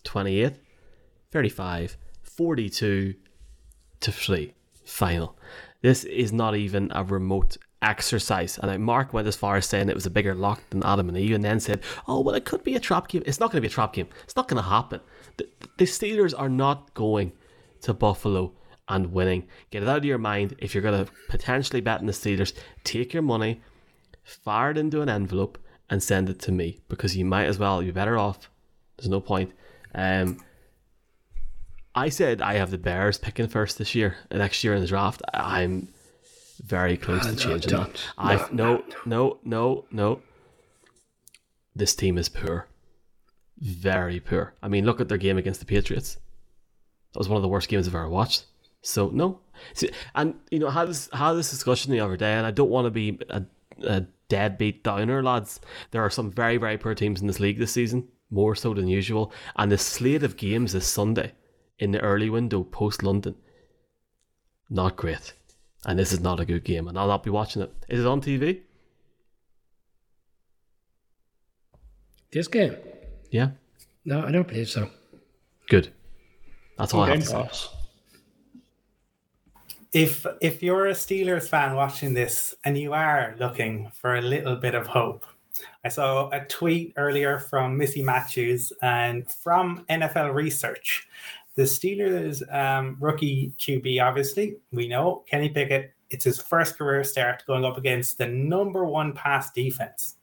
28, 0.04 0.54
35, 1.32 1.98
42 2.24 3.14
to 4.00 4.12
3 4.12 4.54
final. 4.84 5.38
This 5.82 6.04
is 6.04 6.32
not 6.32 6.56
even 6.56 6.92
a 6.94 7.04
remote 7.04 7.58
exercise. 7.82 8.60
And 8.60 8.84
Mark 8.84 9.14
went 9.14 9.28
as 9.28 9.36
far 9.36 9.56
as 9.56 9.66
saying 9.66 9.90
it 9.90 9.96
was 9.96 10.06
a 10.06 10.12
bigger 10.12 10.36
lock 10.36 10.62
than 10.70 10.84
Adam 10.84 11.10
and 11.10 11.18
Eve, 11.18 11.36
and 11.36 11.44
then 11.44 11.60
said, 11.60 11.82
Oh, 12.08 12.22
well, 12.22 12.36
it 12.36 12.46
could 12.46 12.64
be 12.64 12.76
a 12.76 12.80
trap 12.80 13.08
game. 13.08 13.24
It's 13.26 13.40
not 13.40 13.52
going 13.52 13.62
to 13.62 13.68
be 13.68 13.72
a 13.72 13.76
trap 13.76 13.94
game. 13.94 14.08
It's 14.24 14.36
not 14.36 14.48
going 14.48 14.62
to 14.62 14.70
happen. 14.70 15.02
The, 15.38 15.48
the 15.78 15.86
Steelers 15.86 16.34
are 16.38 16.50
not 16.50 16.94
going 16.94 17.34
to 17.82 17.94
Buffalo 17.94 18.54
and 18.88 19.14
winning. 19.14 19.48
Get 19.72 19.84
it 19.84 19.90
out 19.90 19.98
of 19.98 20.06
your 20.06 20.18
mind. 20.18 20.56
If 20.60 20.74
you're 20.74 20.84
going 20.84 21.06
to 21.06 21.12
potentially 21.30 21.82
bet 21.82 22.00
on 22.00 22.06
the 22.06 22.12
Steelers, 22.12 22.54
take 22.84 23.14
your 23.14 23.24
money, 23.24 23.62
fire 24.24 24.72
it 24.72 24.78
into 24.78 25.02
an 25.02 25.10
envelope, 25.10 25.58
and 25.90 26.02
send 26.02 26.30
it 26.30 26.40
to 26.40 26.52
me 26.52 26.80
because 26.88 27.18
you 27.18 27.26
might 27.26 27.46
as 27.46 27.58
well. 27.60 27.82
You're 27.82 27.94
better 27.94 28.18
off. 28.18 28.50
There's 28.98 29.10
no 29.10 29.20
point. 29.20 29.52
Um, 29.94 30.40
I 31.94 32.10
said 32.10 32.42
I 32.42 32.56
have 32.56 32.72
the 32.72 32.78
Bears 32.78 33.18
picking 33.18 33.48
first 33.48 33.78
this 33.78 33.96
year, 33.96 34.18
next 34.32 34.64
year 34.64 34.74
in 34.74 34.82
the 34.82 34.88
draft. 34.88 35.22
I'm 35.34 35.90
very 36.64 36.98
close 36.98 37.26
to 37.26 37.32
no, 37.32 37.38
changing 37.38 37.72
that. 37.72 37.78
don't. 37.78 38.08
I 38.18 38.36
No, 38.52 38.76
no, 38.78 38.84
no, 39.06 39.40
no, 39.44 39.86
no. 39.92 40.22
This 41.76 41.96
team 41.96 42.18
is 42.18 42.30
poor, 42.30 42.68
very 43.60 44.20
poor. 44.20 44.54
I 44.62 44.68
mean, 44.68 44.86
look 44.86 45.02
at 45.02 45.10
their 45.10 45.18
game 45.18 45.38
against 45.38 45.60
the 45.60 45.66
Patriots. 45.66 46.18
That 47.14 47.20
was 47.20 47.30
one 47.30 47.38
of 47.38 47.42
the 47.42 47.50
worst 47.50 47.70
games 47.70 47.88
I've 47.88 47.96
ever 47.96 48.10
watched. 48.10 48.46
So 48.82 49.10
no, 49.10 49.40
See, 49.74 49.90
and 50.16 50.36
you 50.50 50.60
know, 50.60 50.68
I 50.68 50.72
had 50.72 50.88
this 50.88 51.10
had 51.14 51.34
this 51.34 51.50
discussion 51.50 51.92
the 51.92 52.00
other 52.00 52.18
day, 52.18 52.34
and 52.34 52.46
I 52.46 52.52
don't 52.52 52.70
want 52.70 52.86
to 52.86 52.92
be 52.92 53.20
a, 53.30 53.44
a 53.84 54.02
deadbeat 54.30 54.84
downer, 54.84 55.24
lads. 55.24 55.60
There 55.92 56.04
are 56.04 56.10
some 56.10 56.32
very 56.32 56.58
very 56.58 56.78
poor 56.78 56.96
teams 56.96 57.22
in 57.22 57.28
this 57.28 57.40
league 57.40 57.60
this 57.60 57.72
season, 57.72 58.08
more 58.32 58.56
so 58.56 58.74
than 58.74 58.88
usual, 58.88 59.32
and 59.58 59.72
the 59.72 59.78
slate 59.78 60.24
of 60.24 60.38
games 60.38 60.72
this 60.74 60.88
Sunday 60.88 61.34
in 61.78 61.92
the 61.92 62.00
early 62.00 62.30
window 62.30 62.64
post 62.64 63.04
London, 63.04 63.36
not 64.70 64.96
great, 64.96 65.34
and 65.86 66.00
this 66.00 66.12
is 66.14 66.20
not 66.22 66.40
a 66.40 66.46
good 66.46 66.64
game, 66.64 66.88
and 66.88 66.98
I'll 66.98 67.08
not 67.08 67.24
be 67.24 67.30
watching 67.30 67.62
it. 67.62 67.72
Is 67.90 68.00
it 68.00 68.08
on 68.08 68.22
TV? 68.22 68.62
This 72.32 72.48
game? 72.48 72.76
Yeah, 73.30 73.52
No, 74.06 74.26
I 74.26 74.32
don't 74.32 74.48
believe 74.48 74.70
so. 74.70 74.90
good. 75.70 75.90
That's 76.78 76.94
all 76.94 77.02
I 77.02 77.10
have 77.10 77.20
Game 77.20 77.28
to 77.48 77.54
say. 77.54 77.68
If 79.94 80.26
if 80.40 80.64
you're 80.64 80.88
a 80.88 80.94
Steelers 80.94 81.48
fan 81.50 81.76
watching 81.76 82.14
this 82.14 82.56
and 82.64 82.78
you 82.78 82.94
are 82.94 83.36
looking 83.40 83.92
for 83.94 84.16
a 84.16 84.22
little 84.22 84.56
bit 84.56 84.74
of 84.74 84.88
hope, 84.88 85.26
I 85.84 85.90
saw 85.90 86.30
a 86.30 86.46
tweet 86.46 86.94
earlier 86.98 87.40
from 87.40 87.78
Missi 87.78 88.02
Matthews 88.02 88.72
and 88.82 89.30
from 89.30 89.86
NFL 89.90 90.34
Research. 90.34 91.08
The 91.56 91.64
Steelers 91.64 92.42
um, 92.54 92.98
rookie 93.00 93.52
QB, 93.60 94.02
obviously, 94.02 94.58
we 94.72 94.88
know 94.88 95.24
Kenny 95.30 95.50
Pickett. 95.50 95.94
It's 96.10 96.24
his 96.24 96.42
first 96.42 96.78
career 96.78 97.04
start 97.04 97.44
going 97.46 97.66
up 97.66 97.78
against 97.78 98.18
the 98.18 98.28
number 98.28 98.86
one 98.86 99.14
pass 99.14 99.52
defense. 99.52 100.16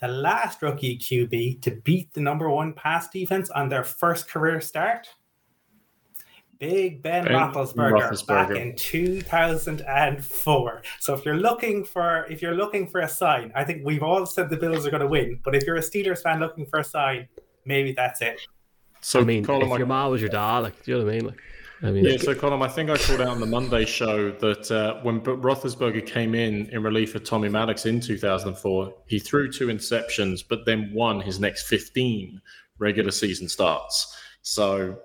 The 0.00 0.08
last 0.08 0.62
rookie 0.62 0.98
QB 0.98 1.62
to 1.62 1.70
beat 1.70 2.12
the 2.12 2.20
number 2.20 2.50
one 2.50 2.72
pass 2.72 3.08
defense 3.08 3.48
on 3.50 3.68
their 3.68 3.84
first 3.84 4.28
career 4.28 4.60
start 4.60 5.08
Big 6.58 7.02
Ben, 7.02 7.24
Ben 7.24 7.34
Roethlisberger, 7.34 8.26
back 8.26 8.50
in 8.50 8.74
2004. 8.76 10.82
So 11.00 11.14
if 11.14 11.24
you're 11.24 11.36
looking 11.36 11.84
for 11.84 12.24
if 12.30 12.40
you're 12.42 12.54
looking 12.54 12.86
for 12.86 13.00
a 13.00 13.08
sign, 13.08 13.52
I 13.54 13.64
think 13.64 13.82
we've 13.84 14.02
all 14.02 14.26
said 14.26 14.50
the 14.50 14.56
Bills 14.56 14.86
are 14.86 14.90
going 14.90 15.02
to 15.02 15.06
win. 15.06 15.40
But 15.44 15.54
if 15.54 15.64
you're 15.64 15.76
a 15.76 15.80
Steelers 15.80 16.22
fan 16.22 16.40
looking 16.40 16.66
for 16.66 16.80
a 16.80 16.84
sign, 16.84 17.28
maybe 17.64 17.92
that's 17.92 18.22
it. 18.22 18.40
So 19.00 19.20
I 19.20 19.24
mean, 19.24 19.44
Colin, 19.44 19.66
if 19.68 19.72
I- 19.72 19.78
your 19.78 19.86
mom 19.86 20.10
was 20.10 20.20
your 20.20 20.30
dad, 20.30 20.58
like, 20.58 20.82
do 20.84 20.92
you 20.92 20.98
know 20.98 21.04
what 21.04 21.12
I 21.12 21.16
mean? 21.16 21.26
Like, 21.26 21.38
I 21.82 21.90
mean, 21.90 22.04
Yeah, 22.04 22.16
so 22.16 22.34
Colin, 22.34 22.62
I 22.62 22.68
think 22.68 22.88
I 22.88 22.96
called 22.96 23.20
out 23.20 23.28
on 23.28 23.38
the 23.40 23.46
Monday 23.46 23.84
show 23.84 24.30
that 24.30 24.70
uh, 24.70 24.94
when 25.02 25.18
B- 25.18 25.32
Roethlisberger 25.32 26.06
came 26.06 26.34
in 26.34 26.66
in 26.70 26.82
relief 26.82 27.14
of 27.14 27.22
Tommy 27.22 27.50
Maddox 27.50 27.84
in 27.84 28.00
2004, 28.00 28.94
he 29.06 29.18
threw 29.18 29.52
two 29.52 29.66
interceptions, 29.66 30.42
but 30.48 30.64
then 30.64 30.90
won 30.94 31.20
his 31.20 31.38
next 31.38 31.66
15 31.68 32.40
regular 32.78 33.10
season 33.10 33.46
starts. 33.48 34.16
So, 34.40 34.96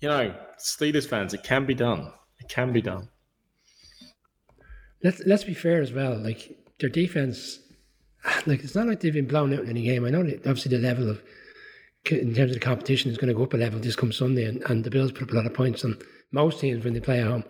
you 0.00 0.08
know, 0.08 0.34
Steelers 0.58 1.08
fans, 1.08 1.34
it 1.34 1.42
can 1.42 1.66
be 1.66 1.74
done. 1.74 2.12
It 2.40 2.48
can 2.48 2.72
be 2.72 2.82
done. 2.82 3.08
Let's 5.02 5.20
let's 5.26 5.44
be 5.44 5.54
fair 5.54 5.80
as 5.80 5.92
well. 5.92 6.16
Like 6.16 6.58
their 6.80 6.90
defense, 6.90 7.60
like 8.46 8.64
it's 8.64 8.74
not 8.74 8.86
like 8.86 9.00
they've 9.00 9.12
been 9.12 9.28
blown 9.28 9.52
out 9.52 9.60
in 9.60 9.70
any 9.70 9.82
game. 9.82 10.04
I 10.04 10.10
know 10.10 10.22
that 10.22 10.46
obviously 10.46 10.76
the 10.76 10.82
level 10.82 11.08
of 11.10 11.22
in 12.10 12.34
terms 12.34 12.52
of 12.52 12.54
the 12.54 12.60
competition 12.60 13.10
is 13.10 13.18
going 13.18 13.28
to 13.28 13.34
go 13.34 13.42
up 13.42 13.54
a 13.54 13.56
level 13.56 13.80
this 13.80 13.96
come 13.96 14.12
Sunday, 14.12 14.44
and, 14.44 14.62
and 14.70 14.84
the 14.84 14.90
Bills 14.90 15.12
put 15.12 15.24
up 15.24 15.32
a 15.32 15.34
lot 15.34 15.46
of 15.46 15.54
points 15.54 15.84
on 15.84 15.98
most 16.32 16.60
teams 16.60 16.84
when 16.84 16.94
they 16.94 17.00
play 17.00 17.20
at 17.20 17.26
home. 17.26 17.44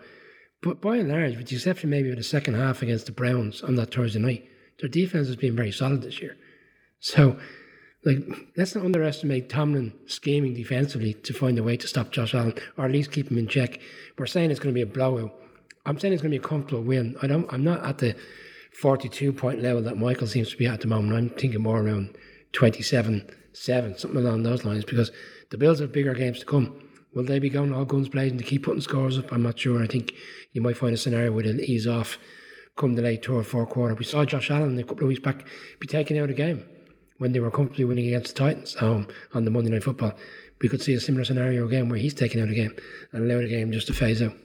But 0.61 0.81
by 0.81 0.97
and 0.97 1.09
large, 1.09 1.37
with 1.37 1.47
the 1.47 1.55
exception 1.55 1.89
maybe 1.89 2.09
of 2.09 2.17
the 2.17 2.23
second 2.23 2.55
half 2.55 2.81
against 2.81 3.05
the 3.05 3.13
Browns 3.13 3.61
on 3.61 3.75
that 3.75 3.93
Thursday 3.93 4.19
night, 4.19 4.49
their 4.79 4.89
defense 4.89 5.27
has 5.27 5.37
been 5.37 5.55
very 5.55 5.71
solid 5.71 6.01
this 6.01 6.21
year. 6.21 6.35
So 6.99 7.39
like 8.05 8.19
let's 8.55 8.75
not 8.75 8.85
underestimate 8.85 9.49
Tomlin 9.49 9.93
scheming 10.05 10.53
defensively 10.53 11.13
to 11.15 11.33
find 11.33 11.57
a 11.59 11.63
way 11.63 11.75
to 11.77 11.87
stop 11.87 12.11
Josh 12.11 12.33
Allen 12.33 12.53
or 12.77 12.85
at 12.85 12.91
least 12.91 13.11
keep 13.11 13.29
him 13.29 13.37
in 13.37 13.47
check. 13.47 13.79
We're 14.17 14.25
saying 14.25 14.51
it's 14.51 14.59
going 14.59 14.73
to 14.73 14.77
be 14.77 14.81
a 14.81 14.85
blowout. 14.85 15.33
I'm 15.85 15.99
saying 15.99 16.13
it's 16.13 16.21
going 16.21 16.31
to 16.31 16.39
be 16.39 16.43
a 16.43 16.47
comfortable 16.47 16.83
win. 16.83 17.15
I 17.21 17.27
don't. 17.27 17.51
I'm 17.51 17.63
not 17.63 17.83
at 17.83 17.97
the 17.97 18.15
42 18.73 19.33
point 19.33 19.61
level 19.61 19.81
that 19.83 19.97
Michael 19.97 20.27
seems 20.27 20.49
to 20.51 20.57
be 20.57 20.67
at 20.67 20.81
the 20.81 20.87
moment. 20.87 21.13
I'm 21.13 21.29
thinking 21.29 21.61
more 21.61 21.81
around 21.81 22.15
27, 22.53 23.29
seven, 23.53 23.97
something 23.97 24.19
along 24.19 24.43
those 24.43 24.63
lines, 24.63 24.85
because 24.85 25.11
the 25.49 25.57
Bills 25.57 25.79
have 25.79 25.91
bigger 25.91 26.13
games 26.13 26.39
to 26.39 26.45
come. 26.45 26.81
Will 27.13 27.23
they 27.23 27.39
be 27.39 27.49
going 27.49 27.73
all 27.73 27.85
guns 27.85 28.07
blazing 28.07 28.37
to 28.37 28.43
keep 28.43 28.63
putting 28.63 28.81
scores 28.81 29.17
up? 29.17 29.31
I'm 29.33 29.41
not 29.41 29.59
sure. 29.59 29.81
I 29.81 29.87
think 29.87 30.13
you 30.53 30.61
might 30.61 30.77
find 30.77 30.93
a 30.93 30.97
scenario 30.97 31.31
where 31.31 31.43
they'll 31.43 31.59
ease 31.59 31.87
off 31.87 32.19
come 32.77 32.95
the 32.95 33.01
late 33.01 33.25
third, 33.25 33.45
fourth 33.45 33.69
quarter. 33.69 33.95
We 33.95 34.05
saw 34.05 34.23
Josh 34.23 34.51
Allen 34.51 34.77
a 34.77 34.83
couple 34.83 35.03
of 35.03 35.09
weeks 35.09 35.19
back 35.19 35.45
be 35.79 35.87
taken 35.87 36.17
out 36.17 36.23
of 36.23 36.29
the 36.29 36.33
game 36.35 36.63
when 37.19 37.31
they 37.31 37.39
were 37.39 37.51
comfortably 37.51 37.85
winning 37.85 38.07
against 38.07 38.35
the 38.35 38.39
Titans 38.39 38.75
at 38.75 38.81
home 38.81 39.07
on 39.33 39.45
the 39.45 39.51
Monday 39.51 39.69
Night 39.69 39.83
Football. 39.83 40.13
We 40.61 40.67
could 40.67 40.81
see 40.81 40.93
a 40.93 40.99
similar 40.99 41.23
scenario 41.23 41.65
again 41.65 41.87
where 41.87 41.99
he's 41.99 42.13
taken 42.13 42.41
out 42.41 42.49
a 42.49 42.55
game 42.55 42.75
and 43.13 43.23
allow 43.23 43.41
the 43.41 43.47
game 43.47 43.71
just 43.71 43.87
to 43.87 43.93
phase 43.93 44.21
out. 44.21 44.35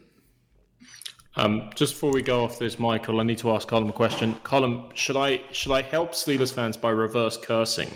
Um, 1.37 1.71
just 1.75 1.95
before 1.95 2.13
we 2.13 2.23
go 2.23 2.45
off 2.45 2.59
this, 2.59 2.79
Michael, 2.79 3.21
I 3.21 3.25
need 3.25 3.39
to 3.39 3.51
ask 3.51 3.67
Colin 3.67 3.89
a 3.89 3.93
question. 3.93 4.35
Colin, 4.45 4.85
should 4.95 5.17
I 5.17 5.41
should 5.51 5.73
I 5.73 5.83
help 5.83 6.13
Steelers 6.13 6.53
fans 6.53 6.77
by 6.77 6.91
reverse 6.91 7.37
cursing 7.37 7.91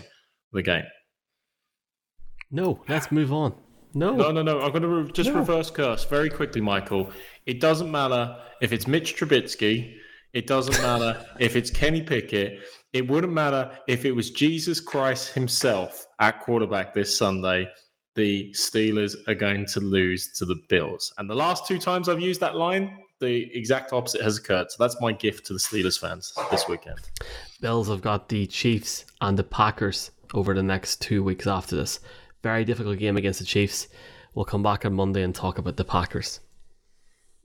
the 0.51 0.61
game? 0.61 0.83
No, 2.51 2.81
let's 2.89 3.11
move 3.11 3.31
on. 3.31 3.55
No, 3.93 4.13
no, 4.13 4.31
no, 4.31 4.41
no. 4.41 4.59
I'm 4.59 4.71
going 4.71 4.81
to 4.81 4.87
re- 4.87 5.11
just 5.11 5.29
no. 5.29 5.37
reverse 5.37 5.71
curse 5.71 6.03
very 6.03 6.29
quickly, 6.29 6.61
Michael. 6.61 7.11
It 7.45 7.59
doesn't 7.59 7.89
matter 7.89 8.35
if 8.61 8.73
it's 8.73 8.87
Mitch 8.87 9.15
Trubisky. 9.15 9.95
It 10.33 10.45
doesn't 10.45 10.79
matter 10.81 11.25
if 11.39 11.55
it's 11.55 11.71
Kenny 11.71 12.01
Pickett. 12.01 12.59
It 12.91 13.07
wouldn't 13.07 13.33
matter 13.33 13.71
if 13.87 14.03
it 14.03 14.11
was 14.11 14.31
Jesus 14.31 14.79
Christ 14.81 15.33
himself 15.33 16.07
at 16.19 16.39
quarterback 16.41 16.93
this 16.93 17.15
Sunday. 17.15 17.69
The 18.15 18.51
Steelers 18.53 19.15
are 19.27 19.35
going 19.35 19.67
to 19.67 19.79
lose 19.79 20.31
to 20.33 20.45
the 20.45 20.59
Bills. 20.69 21.13
And 21.19 21.29
the 21.29 21.35
last 21.35 21.67
two 21.67 21.77
times 21.77 22.09
I've 22.09 22.19
used 22.19 22.39
that 22.41 22.55
line, 22.55 22.97
the 23.19 23.55
exact 23.55 23.93
opposite 23.93 24.21
has 24.21 24.39
occurred. 24.39 24.71
So 24.71 24.83
that's 24.83 24.99
my 24.99 25.11
gift 25.11 25.45
to 25.47 25.53
the 25.53 25.59
Steelers 25.59 25.99
fans 25.99 26.33
this 26.49 26.67
weekend. 26.67 26.97
Bills 27.61 27.89
have 27.89 28.01
got 28.01 28.27
the 28.27 28.47
Chiefs 28.47 29.05
and 29.21 29.37
the 29.37 29.43
Packers 29.43 30.09
over 30.33 30.55
the 30.55 30.63
next 30.63 30.99
two 30.99 31.23
weeks 31.23 31.45
after 31.45 31.75
this. 31.75 31.99
Very 32.41 32.65
difficult 32.65 32.97
game 32.97 33.17
against 33.17 33.39
the 33.39 33.45
Chiefs. 33.45 33.87
We'll 34.33 34.45
come 34.45 34.63
back 34.63 34.83
on 34.83 34.93
Monday 34.93 35.21
and 35.21 35.35
talk 35.35 35.59
about 35.59 35.77
the 35.77 35.85
Packers. 35.85 36.39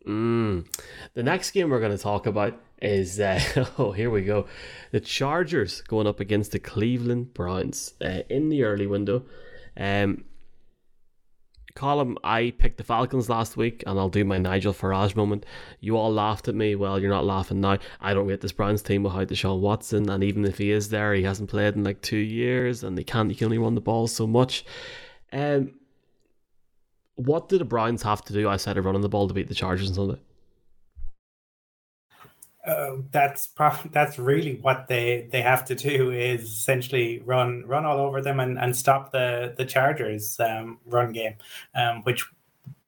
Mm. 0.07 0.67
The 1.15 1.23
next 1.23 1.53
game 1.53 1.71
we're 1.71 1.81
going 1.81 1.97
to 1.97 2.03
talk 2.03 2.27
about 2.27 2.61
is 2.83 3.19
uh, 3.19 3.41
oh 3.79 3.93
here 3.93 4.11
we 4.11 4.23
go, 4.23 4.47
the 4.91 5.01
Chargers 5.01 5.81
going 5.83 6.07
up 6.07 6.21
against 6.21 6.53
the 6.53 6.59
Cleveland 6.59 7.33
Browns 7.35 7.95
uh, 8.05 8.21
in 8.29 8.49
the 8.49 8.65
early 8.65 8.87
window. 8.87 9.25
Um, 9.77 10.25
Colin, 11.75 12.17
I 12.23 12.53
picked 12.57 12.79
the 12.79 12.85
Falcons 12.85 13.29
last 13.29 13.57
week, 13.57 13.83
and 13.85 13.99
I'll 13.99 14.09
do 14.09 14.25
my 14.25 14.39
Nigel 14.39 14.73
Farage 14.73 15.17
moment. 15.17 15.45
You 15.81 15.97
all 15.97 16.13
laughed 16.13 16.47
at 16.47 16.55
me. 16.55 16.77
Well, 16.77 17.01
you're 17.01 17.11
not 17.11 17.25
laughing 17.25 17.61
now. 17.61 17.79
I 18.01 18.15
don't 18.15 18.29
rate 18.29 18.41
this 18.41 18.53
Browns 18.53 18.81
team 18.81 19.03
without 19.03 19.27
Deshaun 19.27 19.59
Watson, 19.59 20.09
and 20.09 20.23
even 20.23 20.45
if 20.45 20.59
he 20.59 20.71
is 20.71 20.91
there, 20.91 21.15
he 21.15 21.25
hasn't 21.25 21.51
played 21.51 21.75
in 21.75 21.83
like 21.83 22.01
two 22.01 22.17
years, 22.17 22.85
and 22.85 22.97
they 22.97 23.03
can't. 23.03 23.29
He 23.29 23.37
can 23.37 23.47
only 23.47 23.59
run 23.59 23.75
the 23.75 23.81
ball 23.81 24.07
so 24.07 24.25
much. 24.25 24.65
Um, 25.33 25.73
what 27.17 27.49
do 27.49 27.59
the 27.59 27.65
Browns 27.65 28.03
have 28.03 28.23
to 28.25 28.33
do 28.33 28.49
outside 28.49 28.77
of 28.77 28.85
running 28.85 29.03
the 29.03 29.09
ball 29.09 29.29
to 29.29 29.35
beat 29.35 29.49
the 29.49 29.55
Chargers 29.55 29.89
on 29.91 29.95
Sunday? 29.95 30.21
Uh, 32.67 32.97
that's 33.11 33.51
that's 33.91 34.19
really 34.19 34.57
what 34.63 34.89
they 34.89 35.29
they 35.31 35.43
have 35.43 35.67
to 35.67 35.75
do 35.75 36.11
is 36.11 36.45
essentially 36.45 37.23
run 37.27 37.63
run 37.67 37.85
all 37.85 37.99
over 37.99 38.23
them 38.23 38.41
and, 38.41 38.59
and 38.59 38.75
stop 38.75 39.13
the 39.13 39.55
the 39.59 39.67
Chargers 39.67 40.41
um, 40.41 40.79
run 40.87 41.13
game, 41.13 41.35
um, 41.75 42.03
which 42.05 42.25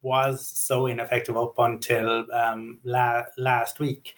was 0.00 0.46
so 0.46 0.86
ineffective 0.86 1.36
up 1.36 1.58
until 1.58 2.24
um, 2.32 2.78
la- 2.84 3.24
last 3.36 3.78
week. 3.78 4.14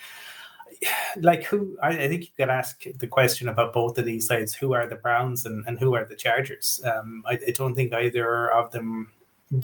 Like 1.17 1.43
who 1.43 1.77
I, 1.83 1.89
I, 1.89 2.09
think 2.09 2.23
you 2.23 2.31
could 2.37 2.51
ask 2.51 2.85
the 2.99 3.09
question 3.09 3.49
about 3.49 3.73
both 3.73 3.99
of 3.99 4.05
these 4.05 4.29
sides: 4.29 4.55
who 4.55 4.75
are 4.75 4.87
the 4.87 4.95
Browns 4.95 5.45
and, 5.45 5.65
and 5.67 5.77
who 5.77 5.95
are 5.95 6.05
the 6.05 6.15
Chargers? 6.15 6.81
Um, 6.85 7.25
I, 7.27 7.33
I, 7.33 7.51
don't 7.53 7.75
think 7.75 7.93
either 7.93 8.53
of 8.53 8.71
them 8.71 9.11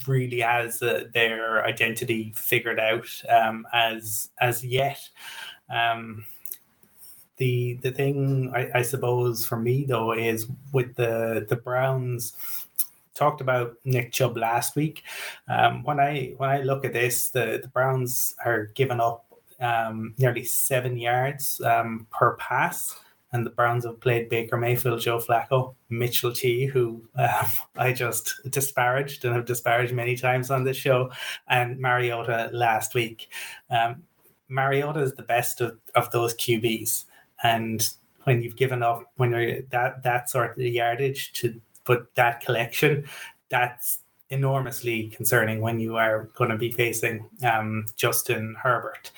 really 0.06 0.40
has 0.40 0.82
uh, 0.82 1.04
their 1.12 1.64
identity 1.64 2.32
figured 2.36 2.80
out 2.80 3.08
um, 3.28 3.66
as 3.72 4.30
as 4.40 4.64
yet. 4.64 5.00
Um, 5.68 6.24
the 7.36 7.74
the 7.82 7.90
thing 7.90 8.52
I, 8.54 8.70
I 8.78 8.82
suppose 8.82 9.44
for 9.44 9.56
me 9.56 9.84
though 9.84 10.12
is 10.12 10.46
with 10.72 10.94
the 10.94 11.46
the 11.48 11.56
Browns 11.56 12.34
talked 13.14 13.40
about 13.40 13.76
Nick 13.84 14.12
Chubb 14.12 14.36
last 14.36 14.76
week. 14.76 15.02
Um, 15.48 15.82
when 15.84 16.00
I 16.00 16.34
when 16.36 16.50
I 16.50 16.62
look 16.62 16.84
at 16.84 16.92
this, 16.92 17.30
the, 17.30 17.60
the 17.62 17.68
Browns 17.68 18.34
are 18.44 18.66
giving 18.74 19.00
up 19.00 19.24
um, 19.60 20.14
nearly 20.18 20.44
seven 20.44 20.96
yards 20.96 21.60
um, 21.60 22.06
per 22.10 22.34
pass, 22.36 22.96
and 23.34 23.44
the 23.44 23.50
Browns 23.50 23.84
have 23.84 24.00
played 24.00 24.28
Baker 24.28 24.56
Mayfield, 24.56 25.00
Joe 25.00 25.18
Flacco, 25.18 25.74
Mitchell 25.90 26.32
T, 26.32 26.66
who 26.66 27.02
um, 27.16 27.46
I 27.76 27.92
just 27.92 28.32
disparaged 28.48 29.24
and 29.24 29.34
have 29.34 29.44
disparaged 29.44 29.92
many 29.92 30.16
times 30.16 30.50
on 30.52 30.62
this 30.62 30.76
show, 30.76 31.10
and 31.48 31.78
Mariota 31.78 32.48
last 32.52 32.94
week. 32.94 33.28
Um, 33.68 34.04
Mariota 34.48 35.00
is 35.00 35.14
the 35.14 35.24
best 35.24 35.60
of, 35.60 35.76
of 35.96 36.10
those 36.12 36.34
QBs. 36.34 37.04
And 37.42 37.86
when 38.22 38.40
you've 38.40 38.56
given 38.56 38.82
up 38.82 39.02
when 39.16 39.32
you're 39.32 39.62
that 39.70 40.04
that 40.04 40.30
sort 40.30 40.56
of 40.56 40.58
yardage 40.58 41.32
to 41.34 41.60
put 41.84 42.14
that 42.14 42.40
collection, 42.40 43.04
that's 43.48 43.98
enormously 44.30 45.08
concerning 45.08 45.60
when 45.60 45.80
you 45.80 45.96
are 45.96 46.30
going 46.34 46.50
to 46.50 46.56
be 46.56 46.70
facing 46.70 47.28
um, 47.42 47.86
Justin 47.96 48.56
Herbert. 48.62 49.10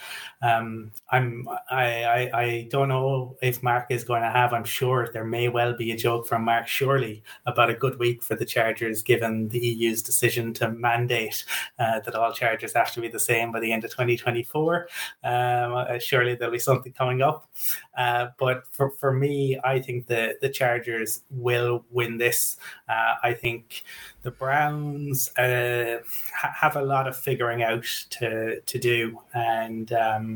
Um, 0.47 0.93
I'm 1.11 1.49
I, 1.71 2.05
I, 2.05 2.41
I 2.43 2.69
don't 2.71 2.89
know 2.89 3.37
if 3.43 3.63
Mark 3.63 3.87
is 3.91 4.05
going 4.05 4.23
to 4.23 4.31
have. 4.31 4.53
I'm 4.53 4.65
sure 4.65 5.09
there 5.13 5.25
may 5.25 5.49
well 5.49 5.75
be 5.77 5.91
a 5.93 5.97
joke 5.97 6.27
from 6.27 6.45
Mark 6.45 6.69
surely 6.69 7.23
about 7.47 7.71
a 7.71 7.75
good 7.75 7.99
week 7.99 8.23
for 8.23 8.37
the 8.37 8.45
Chargers, 8.45 9.03
given 9.03 9.49
the 9.49 9.59
EU's 9.59 10.03
decision 10.03 10.53
to 10.55 10.71
mandate 10.71 11.45
uh, 11.79 12.01
that 12.01 12.15
all 12.15 12.33
Chargers 12.33 12.75
have 12.75 12.93
to 12.93 13.01
be 13.01 13.09
the 13.09 13.21
same 13.21 13.51
by 13.53 13.61
the 13.61 13.73
end 13.73 13.85
of 13.85 13.91
2024. 13.91 14.89
Um, 15.25 15.75
uh, 15.75 15.99
surely 15.99 16.35
there'll 16.35 16.53
be 16.53 16.59
something 16.59 16.93
coming 16.93 17.23
up. 17.23 17.49
Uh, 17.97 18.29
but 18.39 18.65
for, 18.71 18.91
for 18.91 19.13
me, 19.13 19.59
I 19.65 19.81
think 19.81 20.07
the 20.07 20.37
the 20.41 20.49
Chargers 20.49 21.23
will 21.31 21.85
win 21.91 22.19
this. 22.19 22.57
Uh, 22.89 23.15
I 23.23 23.33
think 23.33 23.85
the 24.23 24.31
Browns 24.31 25.31
uh, 25.39 25.99
ha- 26.35 26.55
have 26.61 26.77
a 26.77 26.83
lot 26.83 27.09
of 27.09 27.17
figuring 27.17 27.63
out 27.63 27.87
to 28.11 28.61
to 28.61 28.79
do, 28.79 29.21
and 29.33 29.93
um, 29.93 30.36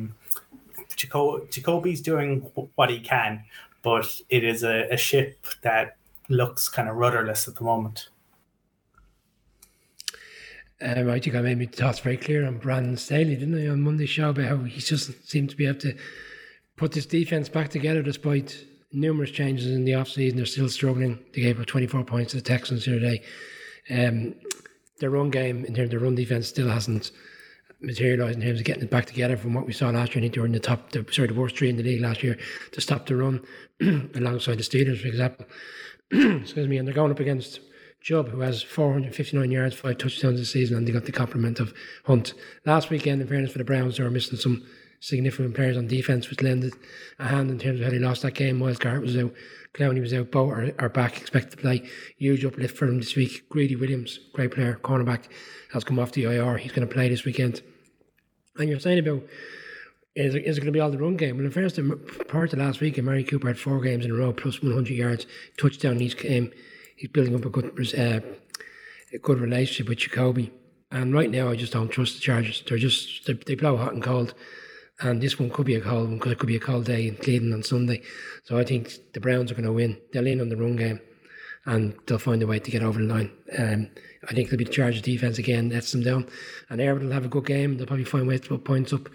Jacoby's 0.97 2.01
doing 2.01 2.41
what 2.75 2.91
he 2.91 3.01
can, 3.01 3.45
but 3.83 4.21
it 4.29 4.45
is 4.45 4.63
a, 4.63 4.89
a 4.91 4.97
ship 4.97 5.47
that 5.63 5.97
looks 6.29 6.69
kind 6.69 6.89
of 6.89 6.97
rudderless 6.97 7.49
at 7.49 7.57
the 7.57 7.65
moment. 7.65 8.09
Um, 10.83 11.11
I 11.11 11.19
think 11.19 11.37
I 11.37 11.43
made 11.43 11.59
my 11.59 11.67
thoughts 11.67 11.99
very 11.99 12.17
clear 12.17 12.47
on 12.47 12.59
Brandon 12.59 12.97
Staley, 12.97 13.37
didn't 13.37 13.63
I, 13.63 13.69
on 13.69 13.83
Monday's 13.83 14.09
show 14.09 14.31
about 14.31 14.47
how 14.47 14.57
he 14.59 14.81
just 14.81 15.29
seemed 15.29 15.51
to 15.51 15.57
be 15.57 15.67
able 15.67 15.81
to 15.81 15.95
put 16.77 16.93
this 16.93 17.05
defense 17.05 17.51
back 17.51 17.69
together 17.69 18.03
despite 18.03 18.65
numerous 18.93 19.31
changes 19.31 19.67
in 19.67 19.85
the 19.85 19.93
offseason. 19.93 20.37
They're 20.37 20.47
still 20.47 20.71
struggling. 20.71 21.19
They 21.35 21.43
gave 21.43 21.61
up 21.61 21.67
24 21.67 22.05
points 22.05 22.31
to 22.31 22.39
the 22.39 22.43
Texans 22.43 22.87
the 22.87 22.97
other 22.97 23.01
day. 23.01 23.23
Um, 23.91 24.35
their 25.01 25.11
run 25.11 25.31
game, 25.31 25.65
in 25.65 25.75
terms 25.75 25.93
of 25.93 25.99
the 26.01 26.05
run 26.05 26.15
defense, 26.15 26.49
still 26.49 26.69
hasn't 26.69 27.11
materialised 27.81 28.39
in 28.39 28.45
terms 28.45 28.61
of 28.61 28.65
getting 28.65 28.83
it 28.83 28.91
back 28.91 29.07
together 29.07 29.37
from 29.37 29.55
what 29.55 29.67
we 29.67 29.73
saw 29.73 29.91
last 29.91 30.15
year. 30.15 30.19
I 30.19 30.23
think 30.23 30.35
they 30.35 30.41
were 30.41 30.47
in 30.47 30.53
the 30.53 30.61
top, 30.61 30.91
the, 30.93 31.05
sorry, 31.11 31.29
the 31.29 31.35
worst 31.35 31.57
three 31.57 31.71
in 31.71 31.77
the 31.77 31.83
league 31.83 32.01
last 32.01 32.23
year 32.23 32.39
to 32.73 32.81
stop 32.81 33.07
the 33.07 33.17
run 33.17 33.43
alongside 34.15 34.59
the 34.59 34.63
Steelers, 34.63 35.01
for 35.01 35.09
example. 35.09 35.47
Excuse 36.11 36.69
me, 36.69 36.77
and 36.77 36.87
they're 36.87 36.95
going 36.95 37.11
up 37.11 37.21
against 37.21 37.61
Chubb, 38.01 38.29
who 38.29 38.41
has 38.41 38.63
459 38.63 39.51
yards, 39.51 39.75
five 39.75 39.99
touchdowns 39.99 40.39
this 40.39 40.51
season, 40.51 40.77
and 40.77 40.89
they 40.89 40.93
got 40.93 41.05
the 41.05 41.13
complement 41.13 41.61
of 41.61 41.75
Hunt. 42.05 42.35
Last 42.65 42.91
weekend, 42.91 43.21
in 43.21 43.29
fairness 43.29 43.53
for 43.53 43.59
the 43.59 43.65
Browns, 43.65 43.97
they 43.97 44.03
were 44.03 44.11
missing 44.11 44.39
some 44.39 44.67
significant 45.01 45.55
players 45.55 45.77
on 45.77 45.87
defence, 45.87 46.31
which 46.31 46.43
lended 46.43 46.75
a 47.19 47.29
hand 47.29 47.51
in 47.51 47.59
terms 47.59 47.81
of 47.81 47.85
how 47.85 47.91
they 47.91 47.99
lost 47.99 48.23
that 48.23 48.35
game. 48.35 48.59
Myles 48.59 48.79
Garrett 48.79 49.03
was 49.03 49.17
out, 49.17 49.33
Clowney 49.75 50.01
was 50.01 50.15
out, 50.15 50.31
both 50.31 50.51
are, 50.51 50.73
are 50.79 50.89
back, 50.89 51.21
expected 51.21 51.53
to 51.53 51.57
play. 51.57 51.89
Huge 52.17 52.45
uplift 52.45 52.77
for 52.77 52.87
him 52.87 52.99
this 52.99 53.17
week. 53.17 53.49
Greedy 53.49 53.77
Williams, 53.77 54.19
great 54.33 54.53
player, 54.53 54.79
cornerback, 54.83 55.25
has 55.73 55.85
come 55.85 55.99
off 55.99 56.13
the 56.13 56.25
IR. 56.25 56.57
He's 56.57 56.73
going 56.73 56.87
to 56.87 56.93
play 56.93 57.09
this 57.09 57.25
weekend. 57.25 57.63
And 58.57 58.69
you're 58.69 58.81
saying 58.81 58.99
about 58.99 59.23
is 60.17 60.35
is 60.35 60.59
it 60.59 60.61
going 60.61 60.67
to 60.67 60.73
be 60.73 60.81
all 60.81 60.91
the 60.91 60.99
run 60.99 61.17
game? 61.17 61.37
Well, 61.37 61.47
in 61.47 61.53
fairness, 61.53 61.75
to 61.75 62.57
last 62.57 62.81
week, 62.81 62.99
Amari 62.99 63.25
Cooper 63.25 63.49
had 63.49 63.59
four 63.59 63.81
games 63.81 64.05
in 64.05 64.11
a 64.11 64.15
row 64.15 64.33
plus 64.33 64.63
100 64.63 64.91
yards, 64.91 65.27
touchdown 65.57 66.01
each 66.01 66.19
game. 66.19 66.53
He's 66.97 67.11
building 67.11 67.35
up 67.35 67.45
a 67.45 67.51
good 67.51 67.67
uh, 67.97 68.21
a 69.13 69.19
good 69.19 69.39
relationship 69.39 69.89
with 69.89 69.99
Jacoby. 69.99 70.53
And 70.91 71.15
right 71.15 71.31
now, 71.31 71.49
I 71.49 71.55
just 71.55 71.73
don't 71.73 71.89
trust 71.89 72.15
the 72.15 72.21
Chargers. 72.21 72.65
They're 72.67 72.79
just 72.79 73.27
they, 73.27 73.35
they 73.35 73.55
blow 73.55 73.77
hot 73.77 73.95
and 73.95 74.03
cold. 74.03 74.35
And 75.03 75.23
this 75.23 75.39
one 75.39 75.49
could 75.49 75.65
be 75.65 75.77
a 75.77 75.81
cold 75.81 76.09
one 76.09 76.19
because 76.19 76.33
it 76.33 76.39
could 76.39 76.49
be 76.49 76.57
a 76.57 76.61
cold 76.61 76.85
day 76.85 77.07
in 77.09 77.17
Cleveland 77.17 77.55
on 77.55 77.63
Sunday. 77.63 78.03
So 78.45 78.59
I 78.59 78.65
think 78.65 79.13
the 79.15 79.21
Browns 79.21 79.51
are 79.51 79.55
going 79.55 79.65
to 79.65 79.73
win. 79.73 79.97
They'll 80.13 80.27
in 80.27 80.41
on 80.41 80.51
the 80.51 80.57
run 80.57 80.77
game. 80.77 81.01
And 81.67 81.95
they'll 82.07 82.19
find 82.19 82.43
a 82.43 82.47
way 82.47 82.59
to 82.59 82.71
get 82.71 82.83
over 82.83 82.99
the 82.99 83.07
line. 83.07 83.31
Um, 83.59 83.91
I 84.29 84.35
think 84.35 84.51
they'll 84.51 84.59
be 84.59 84.65
the 84.65 84.71
Chargers 84.71 85.03
defense 85.03 85.39
again 85.39 85.71
lets 85.71 85.93
them 85.93 86.03
down, 86.03 86.29
and 86.69 86.81
Everton 86.81 87.09
will 87.09 87.15
have 87.15 87.25
a 87.25 87.29
good 87.29 87.47
game. 87.47 87.77
They'll 87.77 87.87
probably 87.87 88.05
find 88.05 88.27
ways 88.27 88.41
to 88.43 88.49
put 88.49 88.65
points 88.65 88.93
up, 88.93 89.09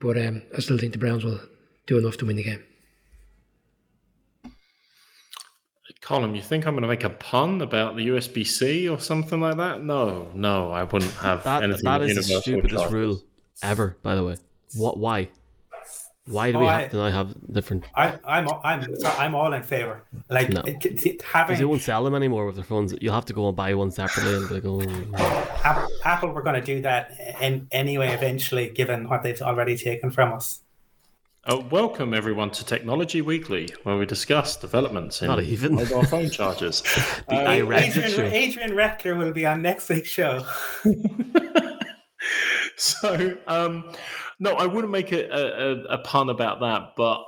but 0.00 0.18
um, 0.18 0.42
I 0.56 0.60
still 0.60 0.78
think 0.78 0.92
the 0.92 0.98
Browns 0.98 1.24
will 1.24 1.40
do 1.86 1.98
enough 1.98 2.16
to 2.18 2.26
win 2.26 2.36
the 2.36 2.44
game. 2.44 2.62
Colin, 6.02 6.34
you 6.34 6.42
think 6.42 6.66
I'm 6.66 6.74
going 6.74 6.82
to 6.82 6.88
make 6.88 7.04
a 7.04 7.10
pun 7.10 7.60
about 7.60 7.96
the 7.96 8.08
USB-C 8.08 8.88
or 8.88 8.98
something 8.98 9.40
like 9.40 9.56
that? 9.56 9.84
No, 9.84 10.28
no, 10.34 10.72
I 10.72 10.82
wouldn't 10.82 11.12
have 11.14 11.44
that, 11.44 11.62
anything. 11.62 11.84
That 11.84 12.02
is 12.02 12.16
the 12.16 12.40
stupidest 12.40 12.90
rule 12.90 13.22
ever. 13.62 13.96
By 14.02 14.16
the 14.16 14.24
way, 14.24 14.36
what? 14.74 14.98
Why? 14.98 15.28
Why 16.26 16.52
do 16.52 16.60
we 16.60 16.66
have 16.66 16.90
to 16.92 16.96
now 16.98 17.10
have 17.10 17.34
different? 17.52 17.84
I, 17.96 18.16
I'm 18.24 18.48
I'm 18.62 18.86
I'm 19.18 19.34
all 19.34 19.52
in 19.52 19.62
favor. 19.64 20.04
Like 20.30 20.50
No. 20.50 20.60
it- 20.64 20.84
it- 21.04 21.22
having 21.22 21.58
They 21.58 21.64
won't 21.64 21.82
sell 21.82 22.04
them 22.04 22.14
anymore 22.14 22.46
with 22.46 22.54
their 22.54 22.64
phones. 22.64 22.94
You'll 23.00 23.14
have 23.14 23.24
to 23.26 23.32
go 23.32 23.48
and 23.48 23.56
buy 23.56 23.74
one 23.74 23.90
separately 23.90 24.36
and 24.36 24.48
be 24.48 24.54
like, 24.54 24.64
oh, 24.64 24.82
Apple, 25.64 25.88
Apple 26.04 26.28
were 26.30 26.42
going 26.42 26.54
to 26.60 26.64
do 26.74 26.80
that 26.82 27.10
in, 27.40 27.66
anyway 27.72 28.08
eventually, 28.12 28.70
given 28.70 29.08
what 29.08 29.24
they've 29.24 29.42
already 29.42 29.76
taken 29.76 30.12
from 30.12 30.32
us. 30.34 30.60
Uh, 31.44 31.60
welcome 31.72 32.14
everyone 32.14 32.50
to 32.52 32.64
Technology 32.64 33.20
Weekly, 33.20 33.68
where 33.82 33.96
we 33.96 34.06
discuss 34.06 34.56
developments 34.56 35.22
in 35.22 35.26
Not 35.28 35.42
even. 35.42 35.74
mobile 35.74 36.04
phone 36.04 36.30
chargers. 36.30 36.82
the 37.28 37.34
Uh. 37.34 37.50
Adrian, 37.50 38.32
Adrian 38.32 38.70
Reckler 38.76 39.16
will 39.18 39.32
be 39.32 39.44
on 39.44 39.60
next 39.60 39.88
week's 39.88 40.08
show. 40.08 40.46
so 42.76 43.36
um 43.48 43.92
no 44.42 44.54
i 44.54 44.66
wouldn't 44.66 44.92
make 44.92 45.12
a, 45.12 45.28
a, 45.30 45.94
a 45.94 45.98
pun 45.98 46.28
about 46.28 46.60
that 46.60 46.92
but 46.96 47.24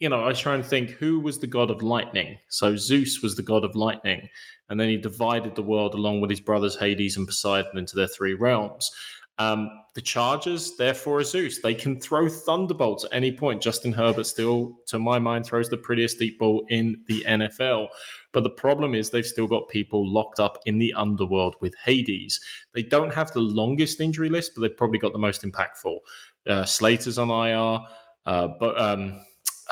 you 0.00 0.08
know 0.08 0.24
i 0.24 0.28
was 0.28 0.40
trying 0.40 0.62
to 0.62 0.68
think 0.68 0.90
who 0.90 1.20
was 1.20 1.38
the 1.38 1.46
god 1.46 1.70
of 1.70 1.82
lightning 1.82 2.38
so 2.48 2.74
zeus 2.74 3.22
was 3.22 3.36
the 3.36 3.42
god 3.42 3.62
of 3.62 3.76
lightning 3.76 4.26
and 4.68 4.80
then 4.80 4.88
he 4.88 4.96
divided 4.96 5.54
the 5.54 5.62
world 5.62 5.94
along 5.94 6.20
with 6.20 6.30
his 6.30 6.40
brothers 6.40 6.76
hades 6.76 7.16
and 7.16 7.26
poseidon 7.26 7.76
into 7.76 7.94
their 7.94 8.08
three 8.08 8.34
realms 8.34 8.90
um, 9.38 9.70
the 9.94 10.00
Chargers, 10.00 10.76
therefore, 10.76 11.18
are 11.18 11.24
Zeus. 11.24 11.60
They 11.60 11.74
can 11.74 12.00
throw 12.00 12.28
thunderbolts 12.28 13.04
at 13.04 13.12
any 13.12 13.32
point. 13.32 13.60
Justin 13.60 13.92
Herbert 13.92 14.26
still, 14.26 14.78
to 14.86 14.98
my 14.98 15.18
mind, 15.18 15.44
throws 15.44 15.68
the 15.68 15.76
prettiest 15.76 16.18
deep 16.18 16.38
ball 16.38 16.64
in 16.70 17.02
the 17.06 17.22
NFL. 17.26 17.88
But 18.32 18.44
the 18.44 18.50
problem 18.50 18.94
is 18.94 19.10
they've 19.10 19.26
still 19.26 19.46
got 19.46 19.68
people 19.68 20.10
locked 20.10 20.40
up 20.40 20.58
in 20.64 20.78
the 20.78 20.92
underworld 20.94 21.56
with 21.60 21.74
Hades. 21.84 22.40
They 22.72 22.82
don't 22.82 23.12
have 23.12 23.32
the 23.32 23.40
longest 23.40 24.00
injury 24.00 24.30
list, 24.30 24.52
but 24.54 24.62
they've 24.62 24.76
probably 24.76 24.98
got 24.98 25.12
the 25.12 25.18
most 25.18 25.42
impactful. 25.42 25.98
Uh, 26.46 26.64
Slater's 26.64 27.18
on 27.18 27.30
IR, 27.30 27.80
uh, 28.26 28.48
but 28.58 28.80
um, 28.80 29.20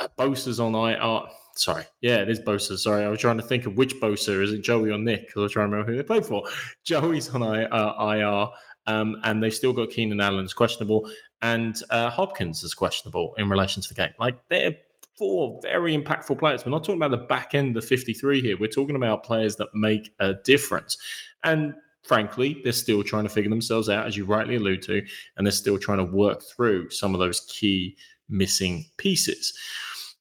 uh, 0.01 0.09
Bosa's 0.19 0.61
on 0.61 0.75
IR. 0.75 1.29
Sorry, 1.57 1.85
yeah, 2.01 2.17
it 2.17 2.29
is 2.29 2.41
Bosa. 2.41 2.77
Sorry, 2.77 3.05
I 3.05 3.09
was 3.09 3.21
trying 3.21 3.37
to 3.37 3.43
think 3.43 3.67
of 3.67 3.77
which 3.77 3.95
Bosa. 3.97 4.43
Is 4.43 4.53
it 4.53 4.63
Joey 4.63 4.91
or 4.91 4.99
Nick? 4.99 5.27
Because 5.27 5.41
I 5.41 5.43
was 5.43 5.53
trying 5.53 5.71
to 5.71 5.73
remember 5.73 5.93
who 5.93 5.97
they 5.97 6.03
played 6.03 6.27
for. 6.27 6.45
Joey's 6.85 7.31
on 7.31 7.43
I, 7.43 7.65
uh, 7.65 8.15
IR, 8.15 8.93
um, 8.93 9.17
and 9.25 9.43
they've 9.43 9.55
still 9.55 9.73
got 9.73 9.91
Keenan 9.91 10.21
Allen's 10.21 10.53
questionable, 10.53 11.09
and 11.43 11.81
uh, 11.91 12.11
Hopkins 12.11 12.65
is 12.65 12.75
questionable 12.75 13.35
in 13.39 13.49
relation 13.49 13.83
to 13.83 13.89
the 13.89 13.95
game. 13.95 14.13
Like 14.19 14.37
they're 14.49 14.75
four 15.17 15.61
very 15.63 15.97
impactful 15.97 16.39
players. 16.39 16.65
We're 16.65 16.73
not 16.73 16.85
talking 16.85 17.01
about 17.01 17.11
the 17.11 17.27
back 17.27 17.55
end 17.55 17.77
of 17.77 17.85
53 17.85 18.41
here. 18.41 18.57
We're 18.59 18.69
talking 18.69 18.97
about 18.97 19.25
players 19.25 19.57
that 19.57 19.69
make 19.75 20.13
a 20.19 20.35
difference. 20.35 20.97
And 21.45 21.75
frankly, 22.05 22.61
they're 22.63 22.73
still 22.73 23.03
trying 23.03 23.25
to 23.25 23.31
figure 23.31 23.51
themselves 23.51 23.89
out, 23.89 24.07
as 24.07 24.17
you 24.17 24.25
rightly 24.25 24.57
allude 24.57 24.83
to, 24.83 25.05
and 25.37 25.47
they're 25.47 25.53
still 25.53 25.79
trying 25.79 25.99
to 25.99 26.05
work 26.05 26.43
through 26.43 26.91
some 26.91 27.15
of 27.15 27.21
those 27.21 27.41
key 27.41 27.97
missing 28.29 28.85
pieces. 28.97 29.57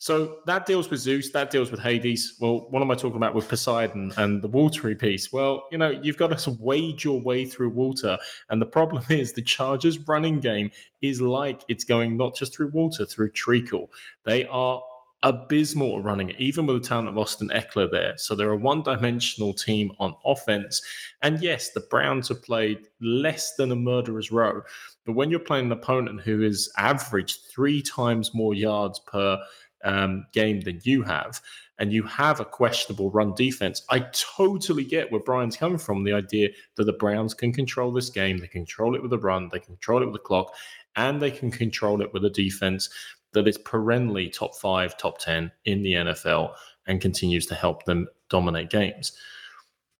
So 0.03 0.39
that 0.47 0.65
deals 0.65 0.89
with 0.89 0.99
Zeus, 0.99 1.31
that 1.31 1.49
deals 1.49 1.71
with 1.71 1.79
Hades. 1.79 2.35
Well, 2.37 2.67
what 2.69 2.81
am 2.81 2.91
I 2.91 2.95
talking 2.95 3.15
about 3.15 3.33
with 3.33 3.47
Poseidon 3.47 4.11
and 4.17 4.41
the 4.41 4.49
watery 4.49 4.95
piece? 4.95 5.31
Well, 5.31 5.65
you 5.71 5.77
know, 5.77 5.91
you've 5.91 6.17
got 6.17 6.37
to 6.37 6.51
wade 6.59 7.05
your 7.05 7.21
way 7.21 7.45
through 7.45 7.69
water. 7.69 8.17
And 8.49 8.61
the 8.61 8.65
problem 8.65 9.01
is 9.09 9.31
the 9.31 9.41
Chargers 9.41 9.99
running 9.99 10.41
game 10.41 10.71
is 11.01 11.21
like 11.21 11.63
it's 11.69 11.85
going 11.85 12.17
not 12.17 12.35
just 12.35 12.53
through 12.53 12.71
water, 12.71 13.05
through 13.05 13.31
treacle. 13.31 13.89
They 14.25 14.45
are 14.47 14.83
abysmal 15.23 15.97
at 15.97 16.03
running 16.03 16.29
it, 16.29 16.39
even 16.39 16.65
with 16.65 16.81
the 16.81 16.87
talent 16.87 17.07
of 17.07 17.17
Austin 17.17 17.49
Ekeler 17.49 17.89
there. 17.89 18.13
So 18.17 18.35
they're 18.35 18.51
a 18.51 18.57
one 18.57 18.83
dimensional 18.83 19.53
team 19.53 19.91
on 19.99 20.13
offense. 20.25 20.81
And 21.21 21.41
yes, 21.41 21.69
the 21.69 21.79
Browns 21.79 22.27
have 22.27 22.43
played 22.43 22.87
less 23.01 23.55
than 23.55 23.71
a 23.71 23.75
murderer's 23.75 24.31
row. 24.31 24.61
But 25.05 25.13
when 25.13 25.31
you're 25.31 25.39
playing 25.39 25.65
an 25.65 25.71
opponent 25.71 26.21
who 26.21 26.43
is 26.43 26.71
averaged 26.77 27.45
three 27.49 27.81
times 27.81 28.33
more 28.33 28.53
yards 28.53 28.99
per 28.99 29.39
um, 29.85 30.25
game 30.33 30.61
than 30.61 30.79
you 30.83 31.01
have, 31.03 31.41
and 31.79 31.91
you 31.91 32.03
have 32.03 32.39
a 32.39 32.45
questionable 32.45 33.09
run 33.09 33.33
defense, 33.33 33.83
I 33.89 34.05
totally 34.11 34.83
get 34.83 35.11
where 35.11 35.21
Brian's 35.21 35.57
coming 35.57 35.79
from. 35.79 36.03
The 36.03 36.13
idea 36.13 36.49
that 36.75 36.83
the 36.83 36.93
Browns 36.93 37.33
can 37.33 37.51
control 37.51 37.91
this 37.91 38.09
game, 38.09 38.37
they 38.37 38.47
control 38.47 38.95
it 38.95 39.01
with 39.01 39.11
a 39.13 39.17
run, 39.17 39.49
they 39.51 39.59
control 39.59 40.03
it 40.03 40.05
with 40.05 40.13
the 40.13 40.19
clock, 40.19 40.53
and 40.95 41.21
they 41.21 41.31
can 41.31 41.49
control 41.49 42.01
it 42.01 42.13
with 42.13 42.23
a 42.25 42.29
defense 42.29 42.89
that 43.33 43.47
is 43.47 43.57
perennially 43.57 44.29
top 44.29 44.55
five, 44.55 44.97
top 44.97 45.19
10 45.19 45.51
in 45.65 45.83
the 45.83 45.93
NFL 45.93 46.53
and 46.87 47.01
continues 47.01 47.45
to 47.47 47.55
help 47.55 47.85
them 47.85 48.07
dominate 48.29 48.69
games. 48.69 49.13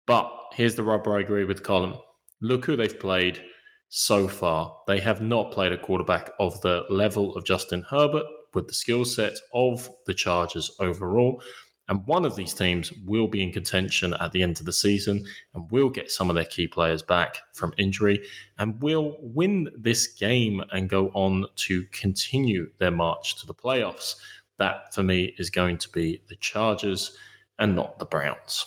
But 0.05 0.31
here's 0.53 0.75
the 0.75 0.83
rubber 0.83 1.15
I 1.17 1.21
agree 1.21 1.45
with 1.45 1.63
Colin. 1.63 1.95
Look 2.41 2.65
who 2.65 2.75
they've 2.75 2.99
played 2.99 3.41
so 3.89 4.27
far. 4.27 4.75
They 4.87 4.99
have 4.99 5.21
not 5.21 5.51
played 5.51 5.71
a 5.71 5.77
quarterback 5.77 6.31
of 6.39 6.59
the 6.61 6.83
level 6.89 7.35
of 7.35 7.45
Justin 7.45 7.85
Herbert 7.89 8.25
with 8.53 8.67
the 8.67 8.73
skill 8.73 9.05
set 9.05 9.37
of 9.53 9.89
the 10.05 10.13
Chargers 10.13 10.71
overall. 10.79 11.41
And 11.89 12.05
one 12.07 12.23
of 12.23 12.35
these 12.35 12.53
teams 12.53 12.93
will 13.05 13.27
be 13.27 13.43
in 13.43 13.51
contention 13.51 14.13
at 14.19 14.31
the 14.31 14.41
end 14.41 14.59
of 14.59 14.65
the 14.65 14.73
season 14.73 15.25
and 15.53 15.69
will 15.69 15.89
get 15.89 16.11
some 16.11 16.29
of 16.29 16.35
their 16.35 16.45
key 16.45 16.67
players 16.67 17.01
back 17.01 17.37
from 17.53 17.73
injury 17.77 18.25
and 18.57 18.81
will 18.81 19.17
win 19.19 19.69
this 19.77 20.07
game 20.07 20.63
and 20.71 20.89
go 20.89 21.09
on 21.13 21.45
to 21.55 21.83
continue 21.91 22.69
their 22.77 22.91
march 22.91 23.35
to 23.41 23.45
the 23.45 23.53
playoffs. 23.53 24.15
That, 24.59 24.93
for 24.93 25.03
me, 25.03 25.35
is 25.37 25.49
going 25.49 25.77
to 25.79 25.89
be 25.89 26.21
the 26.29 26.35
Chargers 26.37 27.17
and 27.59 27.75
not 27.75 27.99
the 27.99 28.05
Browns. 28.05 28.65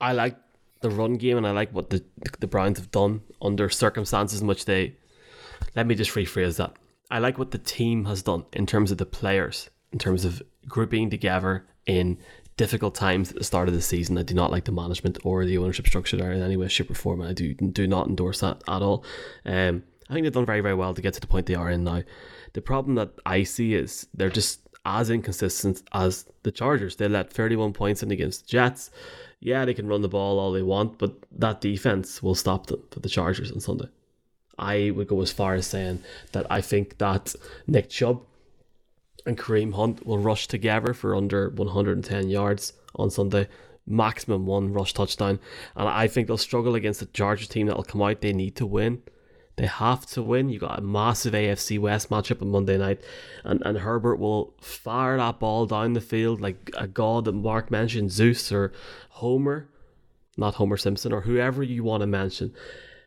I 0.00 0.12
like 0.12 0.36
the 0.80 0.90
run 0.90 1.14
game 1.14 1.38
and 1.38 1.46
I 1.46 1.52
like 1.52 1.72
what 1.72 1.90
the 1.90 2.04
the 2.40 2.48
Browns 2.48 2.78
have 2.78 2.90
done 2.90 3.22
under 3.40 3.70
circumstances 3.70 4.40
in 4.40 4.46
which 4.46 4.64
they. 4.64 4.96
Let 5.76 5.86
me 5.86 5.94
just 5.94 6.10
rephrase 6.10 6.56
that. 6.56 6.74
I 7.10 7.18
like 7.20 7.38
what 7.38 7.52
the 7.52 7.58
team 7.58 8.04
has 8.06 8.22
done 8.22 8.44
in 8.52 8.66
terms 8.66 8.90
of 8.90 8.98
the 8.98 9.06
players, 9.06 9.70
in 9.92 9.98
terms 9.98 10.24
of 10.24 10.42
grouping 10.66 11.10
together 11.10 11.66
in 11.86 12.18
difficult 12.56 12.94
times 12.94 13.30
at 13.30 13.38
the 13.38 13.44
start 13.44 13.68
of 13.68 13.74
the 13.74 13.82
season. 13.82 14.18
I 14.18 14.22
do 14.22 14.34
not 14.34 14.50
like 14.50 14.64
the 14.64 14.72
management 14.72 15.18
or 15.24 15.44
the 15.44 15.58
ownership 15.58 15.86
structure 15.86 16.16
there 16.16 16.32
in 16.32 16.42
any 16.42 16.56
way, 16.56 16.68
shape, 16.68 16.90
or 16.90 16.94
form. 16.94 17.20
and 17.20 17.30
I 17.30 17.32
do 17.32 17.54
do 17.54 17.86
not 17.86 18.08
endorse 18.08 18.40
that 18.40 18.62
at 18.68 18.82
all. 18.82 19.04
Um, 19.44 19.84
I 20.08 20.14
think 20.14 20.24
they've 20.24 20.32
done 20.32 20.46
very, 20.46 20.60
very 20.60 20.74
well 20.74 20.94
to 20.94 21.02
get 21.02 21.14
to 21.14 21.20
the 21.20 21.26
point 21.26 21.46
they 21.46 21.54
are 21.54 21.70
in 21.70 21.84
now. 21.84 22.02
The 22.52 22.60
problem 22.60 22.96
that 22.96 23.12
I 23.24 23.44
see 23.44 23.74
is 23.74 24.06
they're 24.12 24.28
just 24.28 24.60
as 24.84 25.10
inconsistent 25.10 25.82
as 25.92 26.26
the 26.42 26.52
Chargers. 26.52 26.96
They 26.96 27.08
let 27.08 27.32
31 27.32 27.72
points 27.72 28.02
in 28.02 28.10
against 28.10 28.42
the 28.42 28.48
Jets. 28.48 28.90
Yeah, 29.40 29.64
they 29.64 29.74
can 29.74 29.88
run 29.88 30.02
the 30.02 30.08
ball 30.08 30.38
all 30.38 30.52
they 30.52 30.62
want, 30.62 30.98
but 30.98 31.14
that 31.32 31.60
defense 31.60 32.22
will 32.22 32.34
stop 32.34 32.66
them 32.66 32.82
for 32.90 33.00
the 33.00 33.08
Chargers 33.08 33.50
on 33.50 33.60
Sunday. 33.60 33.88
I 34.58 34.92
would 34.94 35.08
go 35.08 35.22
as 35.22 35.32
far 35.32 35.54
as 35.54 35.66
saying 35.66 36.02
that 36.32 36.46
I 36.50 36.60
think 36.60 36.98
that 36.98 37.34
Nick 37.66 37.88
Chubb 37.88 38.22
and 39.26 39.38
Kareem 39.38 39.74
Hunt 39.74 40.06
will 40.06 40.18
rush 40.18 40.48
together 40.48 40.94
for 40.94 41.14
under 41.14 41.50
110 41.50 42.28
yards 42.28 42.72
on 42.94 43.10
Sunday. 43.10 43.48
Maximum 43.86 44.46
one 44.46 44.72
rush 44.72 44.94
touchdown. 44.94 45.40
And 45.74 45.88
I 45.88 46.06
think 46.06 46.28
they'll 46.28 46.36
struggle 46.38 46.76
against 46.76 47.00
the 47.00 47.06
Chargers 47.06 47.48
team 47.48 47.66
that'll 47.66 47.82
come 47.82 48.02
out. 48.02 48.20
They 48.20 48.32
need 48.32 48.54
to 48.56 48.66
win. 48.66 49.02
They 49.56 49.66
have 49.66 50.06
to 50.06 50.22
win. 50.22 50.48
You 50.48 50.58
got 50.58 50.78
a 50.78 50.82
massive 50.82 51.34
AFC 51.34 51.78
West 51.78 52.08
matchup 52.08 52.40
on 52.40 52.50
Monday 52.50 52.78
night, 52.78 53.02
and, 53.44 53.62
and 53.64 53.78
Herbert 53.78 54.16
will 54.16 54.54
fire 54.60 55.18
that 55.18 55.40
ball 55.40 55.66
down 55.66 55.92
the 55.92 56.00
field 56.00 56.40
like 56.40 56.70
a 56.76 56.86
god 56.86 57.26
that 57.26 57.32
Mark 57.32 57.70
mentioned, 57.70 58.10
Zeus 58.12 58.50
or 58.50 58.72
Homer, 59.10 59.68
not 60.36 60.54
Homer 60.54 60.78
Simpson 60.78 61.12
or 61.12 61.22
whoever 61.22 61.62
you 61.62 61.84
want 61.84 62.00
to 62.00 62.06
mention. 62.06 62.54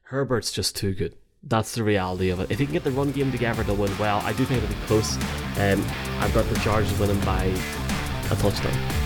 Herbert's 0.03 0.51
just 0.51 0.75
too 0.75 0.93
good. 0.93 1.15
That's 1.47 1.75
the 1.75 1.83
reality 1.83 2.29
of 2.29 2.39
it. 2.39 2.49
If 2.49 2.57
he 2.59 2.65
can 2.65 2.73
get 2.73 2.83
the 2.83 2.91
run 2.91 3.11
game 3.11 3.31
together, 3.31 3.61
they'll 3.63 3.75
win 3.75 3.95
well. 3.99 4.19
I 4.19 4.33
do 4.33 4.45
think 4.45 4.63
it'll 4.63 4.75
be 4.75 4.81
close. 4.87 5.15
Um, 5.59 5.85
I've 6.19 6.33
got 6.33 6.47
the 6.49 6.59
Chargers 6.59 6.97
winning 6.99 7.19
by 7.21 7.43
a 7.43 8.35
touchdown. 8.35 9.04